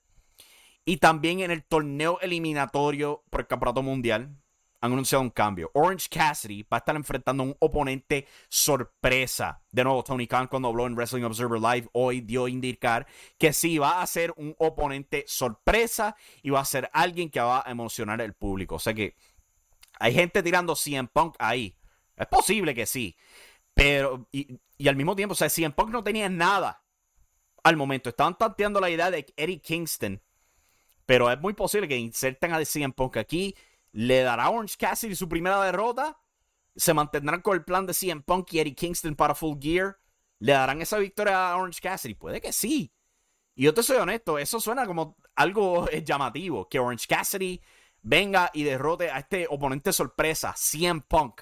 Y 0.86 0.98
también 0.98 1.42
en 1.42 1.52
el 1.52 1.64
torneo 1.64 2.20
eliminatorio 2.22 3.24
por 3.30 3.42
el 3.42 3.48
Campeonato 3.48 3.84
Mundial 3.84 4.36
han 4.82 4.94
anunciado 4.94 5.22
un 5.22 5.30
cambio. 5.30 5.70
Orange 5.76 6.08
Cassidy 6.10 6.64
va 6.64 6.78
a 6.78 6.80
estar 6.80 6.96
enfrentando 6.96 7.44
a 7.44 7.46
un 7.46 7.56
oponente 7.60 8.28
sorpresa. 8.50 9.62
De 9.72 9.84
nuevo, 9.84 10.04
Tony 10.04 10.26
Khan 10.26 10.48
cuando 10.48 10.70
habló 10.70 10.88
en 10.88 10.96
Wrestling 10.96 11.24
Observer 11.24 11.62
Live 11.62 11.88
hoy 11.94 12.22
dio 12.22 12.46
a 12.46 12.50
indicar 12.50 13.06
que 13.38 13.54
sí 13.54 13.78
va 13.78 14.02
a 14.02 14.08
ser 14.08 14.34
un 14.38 14.56
oponente 14.58 15.24
sorpresa 15.28 16.16
y 16.42 16.50
va 16.50 16.62
a 16.62 16.66
ser 16.66 16.90
alguien 16.94 17.30
que 17.30 17.40
va 17.40 17.64
a 17.64 17.70
emocionar 17.70 18.22
al 18.22 18.34
público. 18.34 18.76
O 18.76 18.80
sea 18.80 18.96
que 18.96 19.16
hay 20.00 20.16
gente 20.16 20.42
tirando 20.42 20.76
CM 20.76 21.08
Punk 21.14 21.36
ahí. 21.38 21.78
Es 22.18 22.26
posible 22.26 22.74
que 22.74 22.88
sí. 22.88 23.16
Pero, 23.76 24.28
y, 24.32 24.60
al 24.88 24.96
mismo 24.96 25.16
tiempo, 25.16 25.34
o 25.34 25.36
sea, 25.36 25.48
CM 25.48 25.76
Punk 25.76 25.92
no 25.92 26.04
tenía 26.04 26.28
nada 26.28 26.84
al 27.64 27.78
momento. 27.78 28.10
Estaban 28.10 28.36
tanteando 28.36 28.80
la 28.80 28.90
idea 28.90 29.12
de 29.12 29.32
Eddie 29.38 29.62
Kingston. 29.62 30.20
Pero 31.12 31.30
es 31.30 31.38
muy 31.42 31.52
posible 31.52 31.90
que 31.90 31.98
inserten 31.98 32.54
a 32.54 32.64
CM 32.64 32.94
Punk 32.94 33.18
aquí 33.18 33.54
¿Le 33.92 34.22
dará 34.22 34.50
Orange 34.50 34.78
Cassidy 34.78 35.14
su 35.14 35.28
primera 35.28 35.62
derrota? 35.62 36.18
¿Se 36.74 36.94
mantendrán 36.94 37.42
con 37.42 37.54
el 37.54 37.66
plan 37.66 37.86
de 37.86 37.94
CM 37.94 38.22
Punk 38.22 38.54
y 38.54 38.60
Eddie 38.62 38.74
Kingston 38.74 39.18
para 39.18 39.36
Full 39.36 39.58
Gear? 39.60 40.00
¿Le 40.40 40.54
darán 40.54 40.82
esa 40.82 40.98
victoria 41.00 41.52
a 41.52 41.58
Orange 41.58 41.82
Cassidy? 41.82 42.14
Puede 42.14 42.40
que 42.40 42.54
sí. 42.54 42.94
Y 43.56 43.64
yo 43.66 43.74
te 43.74 43.84
soy 43.84 43.98
honesto, 43.98 44.40
eso 44.40 44.62
suena 44.62 44.86
como 44.86 45.18
algo 45.36 45.86
llamativo. 46.06 46.70
Que 46.70 46.80
Orange 46.80 47.08
Cassidy 47.10 47.62
venga 48.02 48.50
y 48.54 48.64
derrote 48.64 49.12
a 49.12 49.20
este 49.20 49.48
oponente 49.50 49.92
sorpresa, 49.92 50.54
CM 50.56 51.02
Punk, 51.02 51.42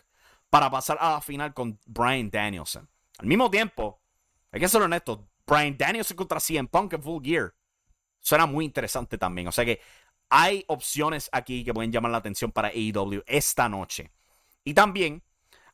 para 0.49 0.71
pasar 0.71 0.97
a 0.99 1.12
la 1.12 1.21
final 1.21 1.53
con 1.53 1.79
Brian 1.86 2.32
Danielson. 2.32 2.89
Al 3.19 3.27
mismo 3.27 3.51
tiempo, 3.51 4.01
hay 4.51 4.62
que 4.62 4.67
ser 4.67 4.82
honesto, 4.82 5.29
Brian 5.45 5.77
Danielson 5.77 6.17
contra 6.17 6.39
CM 6.39 6.67
Punk 6.67 6.93
en 6.93 7.03
Full 7.03 7.23
Gear. 7.23 7.53
Suena 8.19 8.45
muy 8.45 8.65
interesante 8.65 9.17
también. 9.17 9.47
O 9.47 9.51
sea 9.51 9.65
que 9.65 9.82
hay 10.29 10.63
opciones 10.67 11.29
aquí 11.32 11.63
que 11.63 11.73
pueden 11.73 11.91
llamar 11.91 12.12
la 12.12 12.19
atención 12.19 12.51
para 12.51 12.69
AEW 12.69 13.23
esta 13.25 13.67
noche. 13.67 14.12
Y 14.63 14.73
también 14.73 15.23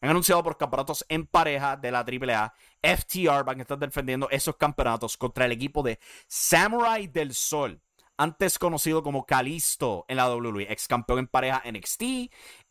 han 0.01 0.11
anunciado 0.11 0.43
por 0.43 0.57
campeonatos 0.57 1.05
en 1.09 1.25
pareja 1.25 1.75
de 1.75 1.91
la 1.91 1.99
AAA. 1.99 2.53
FTR 2.81 3.43
van 3.43 3.59
a 3.59 3.61
estar 3.63 3.79
defendiendo 3.79 4.29
esos 4.29 4.55
campeonatos 4.55 5.17
contra 5.17 5.45
el 5.45 5.51
equipo 5.51 5.83
de 5.83 5.99
Samurai 6.27 7.07
del 7.07 7.33
Sol, 7.33 7.81
antes 8.17 8.57
conocido 8.57 9.03
como 9.03 9.25
Calisto 9.25 10.05
en 10.07 10.17
la 10.17 10.33
WWE, 10.33 10.71
ex 10.71 10.87
campeón 10.87 11.19
en 11.19 11.27
pareja 11.27 11.63
NXT, 11.69 12.03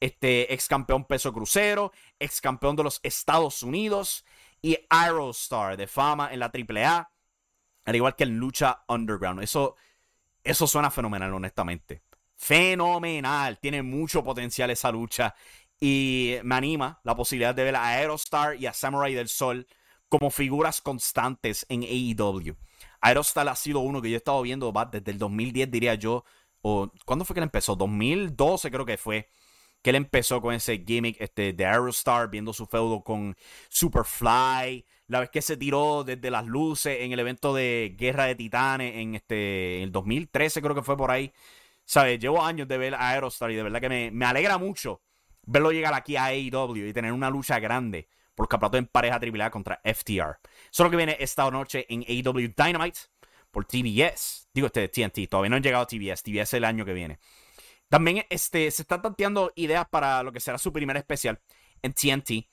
este, 0.00 0.52
ex 0.54 0.68
campeón 0.68 1.04
peso 1.04 1.32
crucero, 1.32 1.92
ex 2.18 2.40
campeón 2.40 2.76
de 2.76 2.84
los 2.84 3.00
Estados 3.02 3.62
Unidos 3.62 4.24
y 4.62 4.78
Aerostar 4.88 5.76
de 5.76 5.86
fama 5.86 6.32
en 6.32 6.40
la 6.40 6.46
AAA, 6.46 7.10
al 7.84 7.96
igual 7.96 8.16
que 8.16 8.24
en 8.24 8.38
lucha 8.38 8.84
underground. 8.88 9.42
Eso 9.42 9.76
eso 10.44 10.66
suena 10.66 10.90
fenomenal, 10.90 11.32
honestamente. 11.32 12.02
Fenomenal. 12.36 13.58
Tiene 13.58 13.82
mucho 13.82 14.22
potencial 14.22 14.70
esa 14.70 14.92
lucha. 14.92 15.34
Y 15.80 16.36
me 16.44 16.54
anima 16.54 17.00
la 17.02 17.16
posibilidad 17.16 17.54
de 17.54 17.64
ver 17.64 17.76
a 17.76 17.88
Aerostar 17.88 18.56
y 18.56 18.66
a 18.66 18.74
Samurai 18.74 19.14
del 19.14 19.28
Sol 19.28 19.66
como 20.08 20.30
figuras 20.30 20.82
constantes 20.82 21.66
en 21.68 21.82
AEW. 21.82 22.56
Aerostar 23.00 23.48
ha 23.48 23.56
sido 23.56 23.80
uno 23.80 24.00
que 24.00 24.10
yo 24.10 24.16
he 24.16 24.18
estado 24.18 24.42
viendo 24.42 24.72
desde 24.92 25.10
el 25.10 25.18
2010, 25.18 25.70
diría 25.70 25.94
yo. 25.94 26.24
O, 26.60 26.92
¿Cuándo 27.04 27.24
fue 27.24 27.34
que 27.34 27.40
él 27.40 27.44
empezó? 27.44 27.74
2012 27.74 28.70
creo 28.70 28.84
que 28.84 28.98
fue. 28.98 29.30
Que 29.82 29.90
él 29.90 29.96
empezó 29.96 30.40
con 30.40 30.54
ese 30.54 30.84
gimmick 30.86 31.16
este, 31.20 31.54
de 31.54 31.66
Aerostar, 31.66 32.28
viendo 32.30 32.52
su 32.52 32.66
feudo 32.66 33.02
con 33.02 33.34
Superfly 33.70 34.84
la 35.06 35.20
vez 35.20 35.30
que 35.30 35.42
se 35.42 35.56
tiró 35.56 36.04
desde 36.04 36.30
las 36.30 36.46
luces 36.46 36.98
en 37.00 37.12
el 37.12 37.20
evento 37.20 37.54
de 37.54 37.94
Guerra 37.98 38.24
de 38.24 38.34
Titanes 38.34 38.94
en 38.96 39.14
este 39.14 39.82
el 39.82 39.92
2013 39.92 40.62
creo 40.62 40.74
que 40.74 40.82
fue 40.82 40.96
por 40.96 41.10
ahí. 41.10 41.32
¿Sabes? 41.84 42.18
Llevo 42.18 42.42
años 42.42 42.66
de 42.66 42.78
ver 42.78 42.94
a 42.94 43.10
Aerostar 43.10 43.50
y 43.50 43.56
de 43.56 43.62
verdad 43.62 43.80
que 43.80 44.10
me, 44.10 44.24
alegra 44.24 44.56
mucho 44.56 45.02
verlo 45.42 45.70
llegar 45.70 45.92
aquí 45.92 46.16
a 46.16 46.26
AEW 46.26 46.88
y 46.88 46.92
tener 46.94 47.12
una 47.12 47.28
lucha 47.28 47.58
grande 47.58 48.08
por 48.34 48.48
campeonatos 48.48 48.78
en 48.78 48.86
pareja 48.86 49.20
AAA 49.20 49.50
contra 49.50 49.80
FTR. 49.84 50.38
Eso 50.40 50.70
es 50.70 50.80
lo 50.80 50.90
que 50.90 50.96
viene 50.96 51.16
esta 51.20 51.50
noche 51.50 51.86
en 51.88 52.04
AEW 52.08 52.54
Dynamite 52.56 53.00
por 53.50 53.66
TBS. 53.66 54.48
Digo, 54.52 54.66
este 54.66 54.88
TNT, 54.88 55.28
todavía 55.28 55.50
no 55.50 55.56
han 55.56 55.62
llegado 55.62 55.84
a 55.84 55.86
TBS. 55.86 56.22
TBS 56.22 56.54
el 56.54 56.64
año 56.64 56.84
que 56.84 56.94
viene. 56.94 57.18
También 57.88 58.24
este, 58.30 58.70
se 58.70 58.82
están 58.82 59.02
tanteando 59.02 59.52
ideas 59.54 59.86
para 59.88 60.22
lo 60.22 60.32
que 60.32 60.40
será 60.40 60.58
su 60.58 60.72
primer 60.72 60.96
especial 60.96 61.40
en 61.82 61.92
TNT. 61.92 62.48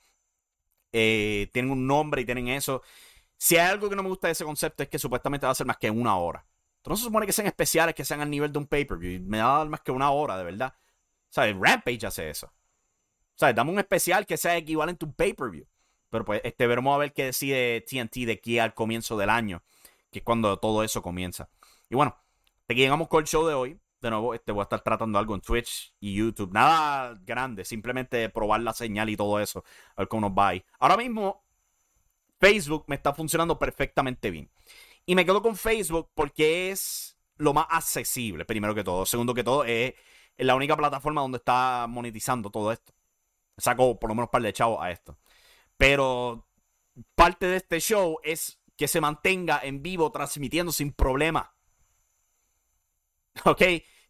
Eh, 0.92 1.48
tienen 1.52 1.70
un 1.70 1.86
nombre 1.86 2.22
y 2.22 2.24
tienen 2.24 2.48
eso. 2.48 2.82
Si 3.36 3.56
hay 3.56 3.70
algo 3.70 3.88
que 3.88 3.96
no 3.96 4.02
me 4.02 4.08
gusta 4.08 4.28
de 4.28 4.32
ese 4.32 4.44
concepto 4.44 4.82
es 4.82 4.88
que 4.88 4.98
supuestamente 4.98 5.46
va 5.46 5.52
a 5.52 5.54
ser 5.54 5.66
más 5.66 5.78
que 5.78 5.90
una 5.90 6.16
hora. 6.16 6.46
Entonces 6.78 6.90
no 6.90 6.96
se 6.96 7.04
supone 7.04 7.26
que 7.26 7.32
sean 7.32 7.46
especiales, 7.46 7.94
que 7.94 8.04
sean 8.04 8.20
al 8.20 8.30
nivel 8.30 8.52
de 8.52 8.58
un 8.58 8.66
pay-per-view. 8.66 9.22
Me 9.24 9.40
va 9.42 9.64
más 9.64 9.80
que 9.80 9.92
una 9.92 10.10
hora, 10.10 10.36
de 10.36 10.44
verdad. 10.44 10.74
¿Sabes? 11.28 11.56
Rampage 11.58 12.06
hace 12.06 12.30
eso. 12.30 12.52
¿Sabes? 13.34 13.54
Dame 13.54 13.72
un 13.72 13.78
especial 13.78 14.26
que 14.26 14.36
sea 14.36 14.56
equivalente 14.56 15.04
a 15.04 15.08
un 15.08 15.14
pay-per-view. 15.14 15.66
Pero 16.10 16.24
pues 16.24 16.40
este, 16.44 16.66
veremos 16.66 16.94
a 16.94 16.98
ver 16.98 17.12
qué 17.12 17.24
decide 17.24 17.80
TNT 17.80 18.26
de 18.26 18.32
aquí 18.32 18.58
al 18.58 18.74
comienzo 18.74 19.16
del 19.16 19.30
año, 19.30 19.62
que 20.10 20.18
es 20.18 20.24
cuando 20.24 20.58
todo 20.58 20.84
eso 20.84 21.02
comienza. 21.02 21.48
Y 21.88 21.94
bueno, 21.94 22.16
te 22.66 22.74
llegamos 22.74 23.08
con 23.08 23.22
el 23.22 23.26
show 23.26 23.46
de 23.46 23.54
hoy 23.54 23.80
de 24.02 24.10
nuevo, 24.10 24.34
este, 24.34 24.52
voy 24.52 24.60
a 24.60 24.64
estar 24.64 24.82
tratando 24.82 25.18
algo 25.18 25.34
en 25.34 25.40
Twitch 25.40 25.94
y 26.00 26.14
YouTube. 26.14 26.52
Nada 26.52 27.18
grande, 27.24 27.64
simplemente 27.64 28.28
probar 28.28 28.60
la 28.60 28.72
señal 28.72 29.08
y 29.08 29.16
todo 29.16 29.40
eso. 29.40 29.64
A 29.96 30.02
ver 30.02 30.08
cómo 30.08 30.28
nos 30.28 30.38
va 30.38 30.48
ahí. 30.48 30.64
Ahora 30.78 30.96
mismo, 30.96 31.44
Facebook 32.38 32.84
me 32.88 32.96
está 32.96 33.14
funcionando 33.14 33.58
perfectamente 33.58 34.30
bien. 34.30 34.50
Y 35.06 35.14
me 35.14 35.24
quedo 35.24 35.42
con 35.42 35.56
Facebook 35.56 36.10
porque 36.14 36.70
es 36.70 37.16
lo 37.36 37.54
más 37.54 37.66
accesible, 37.70 38.44
primero 38.44 38.74
que 38.74 38.84
todo. 38.84 39.06
Segundo 39.06 39.34
que 39.34 39.44
todo, 39.44 39.64
es 39.64 39.94
la 40.36 40.54
única 40.54 40.76
plataforma 40.76 41.20
donde 41.20 41.38
está 41.38 41.86
monetizando 41.88 42.50
todo 42.50 42.72
esto. 42.72 42.92
Saco 43.56 43.98
por 43.98 44.08
lo 44.10 44.14
menos 44.14 44.28
un 44.28 44.32
par 44.32 44.42
de 44.42 44.52
chavos 44.52 44.78
a 44.82 44.90
esto. 44.90 45.16
Pero 45.76 46.46
parte 47.14 47.46
de 47.46 47.56
este 47.56 47.80
show 47.80 48.18
es 48.22 48.60
que 48.76 48.88
se 48.88 49.00
mantenga 49.00 49.60
en 49.62 49.82
vivo 49.82 50.10
transmitiendo 50.10 50.72
sin 50.72 50.92
problema. 50.92 51.54
¿Ok? 53.44 53.62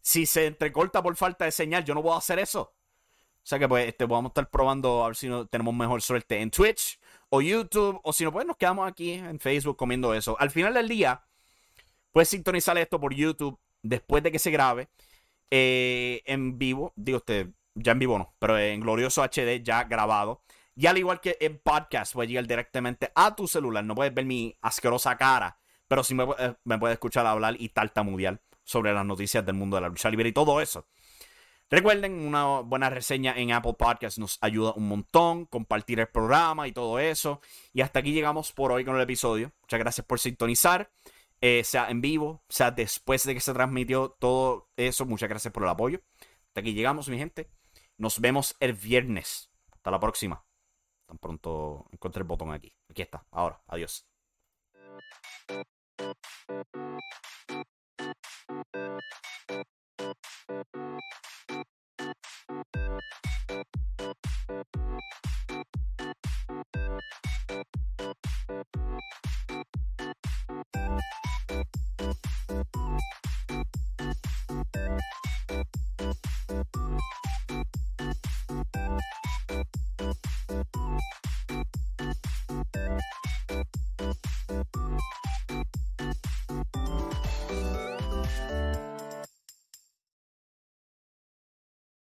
Si 0.03 0.25
se 0.25 0.47
entrecorta 0.47 1.01
por 1.01 1.15
falta 1.15 1.45
de 1.45 1.51
señal, 1.51 1.85
yo 1.85 1.95
no 1.95 2.03
puedo 2.03 2.17
hacer 2.17 2.37
eso. 2.37 2.61
O 2.61 3.45
sea 3.45 3.57
que 3.57 3.67
pues 3.67 3.87
este, 3.87 4.05
vamos 4.05 4.25
a 4.25 4.27
estar 4.31 4.49
probando 4.49 5.03
a 5.03 5.07
ver 5.07 5.15
si 5.15 5.29
no, 5.29 5.47
tenemos 5.47 5.73
mejor 5.73 6.01
suerte 6.01 6.41
en 6.41 6.51
Twitch 6.51 6.99
o 7.29 7.41
YouTube. 7.41 7.99
O 8.03 8.11
si 8.11 8.25
no, 8.25 8.31
pues 8.31 8.45
nos 8.45 8.57
quedamos 8.57 8.87
aquí 8.87 9.13
en 9.13 9.39
Facebook 9.39 9.77
comiendo 9.77 10.13
eso. 10.13 10.35
Al 10.39 10.51
final 10.51 10.73
del 10.73 10.89
día, 10.89 11.23
puedes 12.11 12.29
sintonizar 12.29 12.77
esto 12.77 12.99
por 12.99 13.13
YouTube 13.13 13.57
después 13.81 14.21
de 14.23 14.31
que 14.31 14.39
se 14.39 14.51
grabe 14.51 14.89
eh, 15.49 16.21
en 16.25 16.57
vivo. 16.57 16.91
Digo 16.97 17.19
usted, 17.19 17.47
ya 17.73 17.93
en 17.93 17.99
vivo 17.99 18.17
no, 18.17 18.33
pero 18.39 18.59
en 18.59 18.81
glorioso 18.81 19.23
HD 19.23 19.63
ya 19.63 19.85
grabado. 19.85 20.41
Y 20.75 20.87
al 20.87 20.97
igual 20.97 21.21
que 21.21 21.37
en 21.39 21.59
podcast, 21.59 22.13
voy 22.13 22.25
a 22.25 22.29
llegar 22.29 22.47
directamente 22.47 23.09
a 23.15 23.35
tu 23.35 23.47
celular. 23.47 23.85
No 23.85 23.95
puedes 23.95 24.13
ver 24.13 24.25
mi 24.25 24.57
asquerosa 24.61 25.15
cara, 25.15 25.57
pero 25.87 26.03
sí 26.03 26.13
me, 26.13 26.25
eh, 26.39 26.55
me 26.65 26.77
puedes 26.77 26.95
escuchar 26.95 27.25
hablar 27.25 27.55
y 27.57 27.69
tartamudear 27.69 28.41
sobre 28.63 28.93
las 28.93 29.05
noticias 29.05 29.45
del 29.45 29.55
mundo 29.55 29.77
de 29.77 29.81
la 29.81 29.89
lucha 29.89 30.09
libre 30.09 30.29
y 30.29 30.33
todo 30.33 30.61
eso. 30.61 30.87
Recuerden, 31.69 32.13
una 32.19 32.59
buena 32.59 32.89
reseña 32.89 33.33
en 33.35 33.51
Apple 33.51 33.73
Podcast 33.73 34.19
nos 34.19 34.37
ayuda 34.41 34.73
un 34.75 34.87
montón, 34.87 35.45
compartir 35.45 35.99
el 35.99 36.07
programa 36.07 36.67
y 36.67 36.71
todo 36.71 36.99
eso. 36.99 37.41
Y 37.73 37.81
hasta 37.81 37.99
aquí 37.99 38.13
llegamos 38.13 38.51
por 38.51 38.71
hoy 38.71 38.85
con 38.85 38.95
el 38.95 39.01
episodio. 39.01 39.51
Muchas 39.61 39.79
gracias 39.79 40.05
por 40.05 40.19
sintonizar, 40.19 40.91
eh, 41.41 41.63
sea 41.63 41.89
en 41.89 41.99
vivo, 41.99 42.43
sea 42.47 42.69
después 42.69 43.23
de 43.23 43.33
que 43.33 43.39
se 43.39 43.53
transmitió 43.53 44.11
todo 44.19 44.69
eso. 44.77 45.05
Muchas 45.05 45.29
gracias 45.29 45.51
por 45.51 45.63
el 45.63 45.69
apoyo. 45.69 46.01
Hasta 46.47 46.61
aquí 46.61 46.73
llegamos, 46.73 47.09
mi 47.09 47.17
gente. 47.17 47.49
Nos 47.97 48.19
vemos 48.19 48.55
el 48.59 48.73
viernes. 48.73 49.49
Hasta 49.71 49.89
la 49.89 49.99
próxima. 49.99 50.45
Tan 51.07 51.17
pronto 51.17 51.87
encuentre 51.91 52.21
el 52.21 52.27
botón 52.27 52.51
aquí. 52.51 52.75
Aquí 52.89 53.01
está. 53.01 53.25
Ahora. 53.31 53.61
Adiós. 53.67 54.05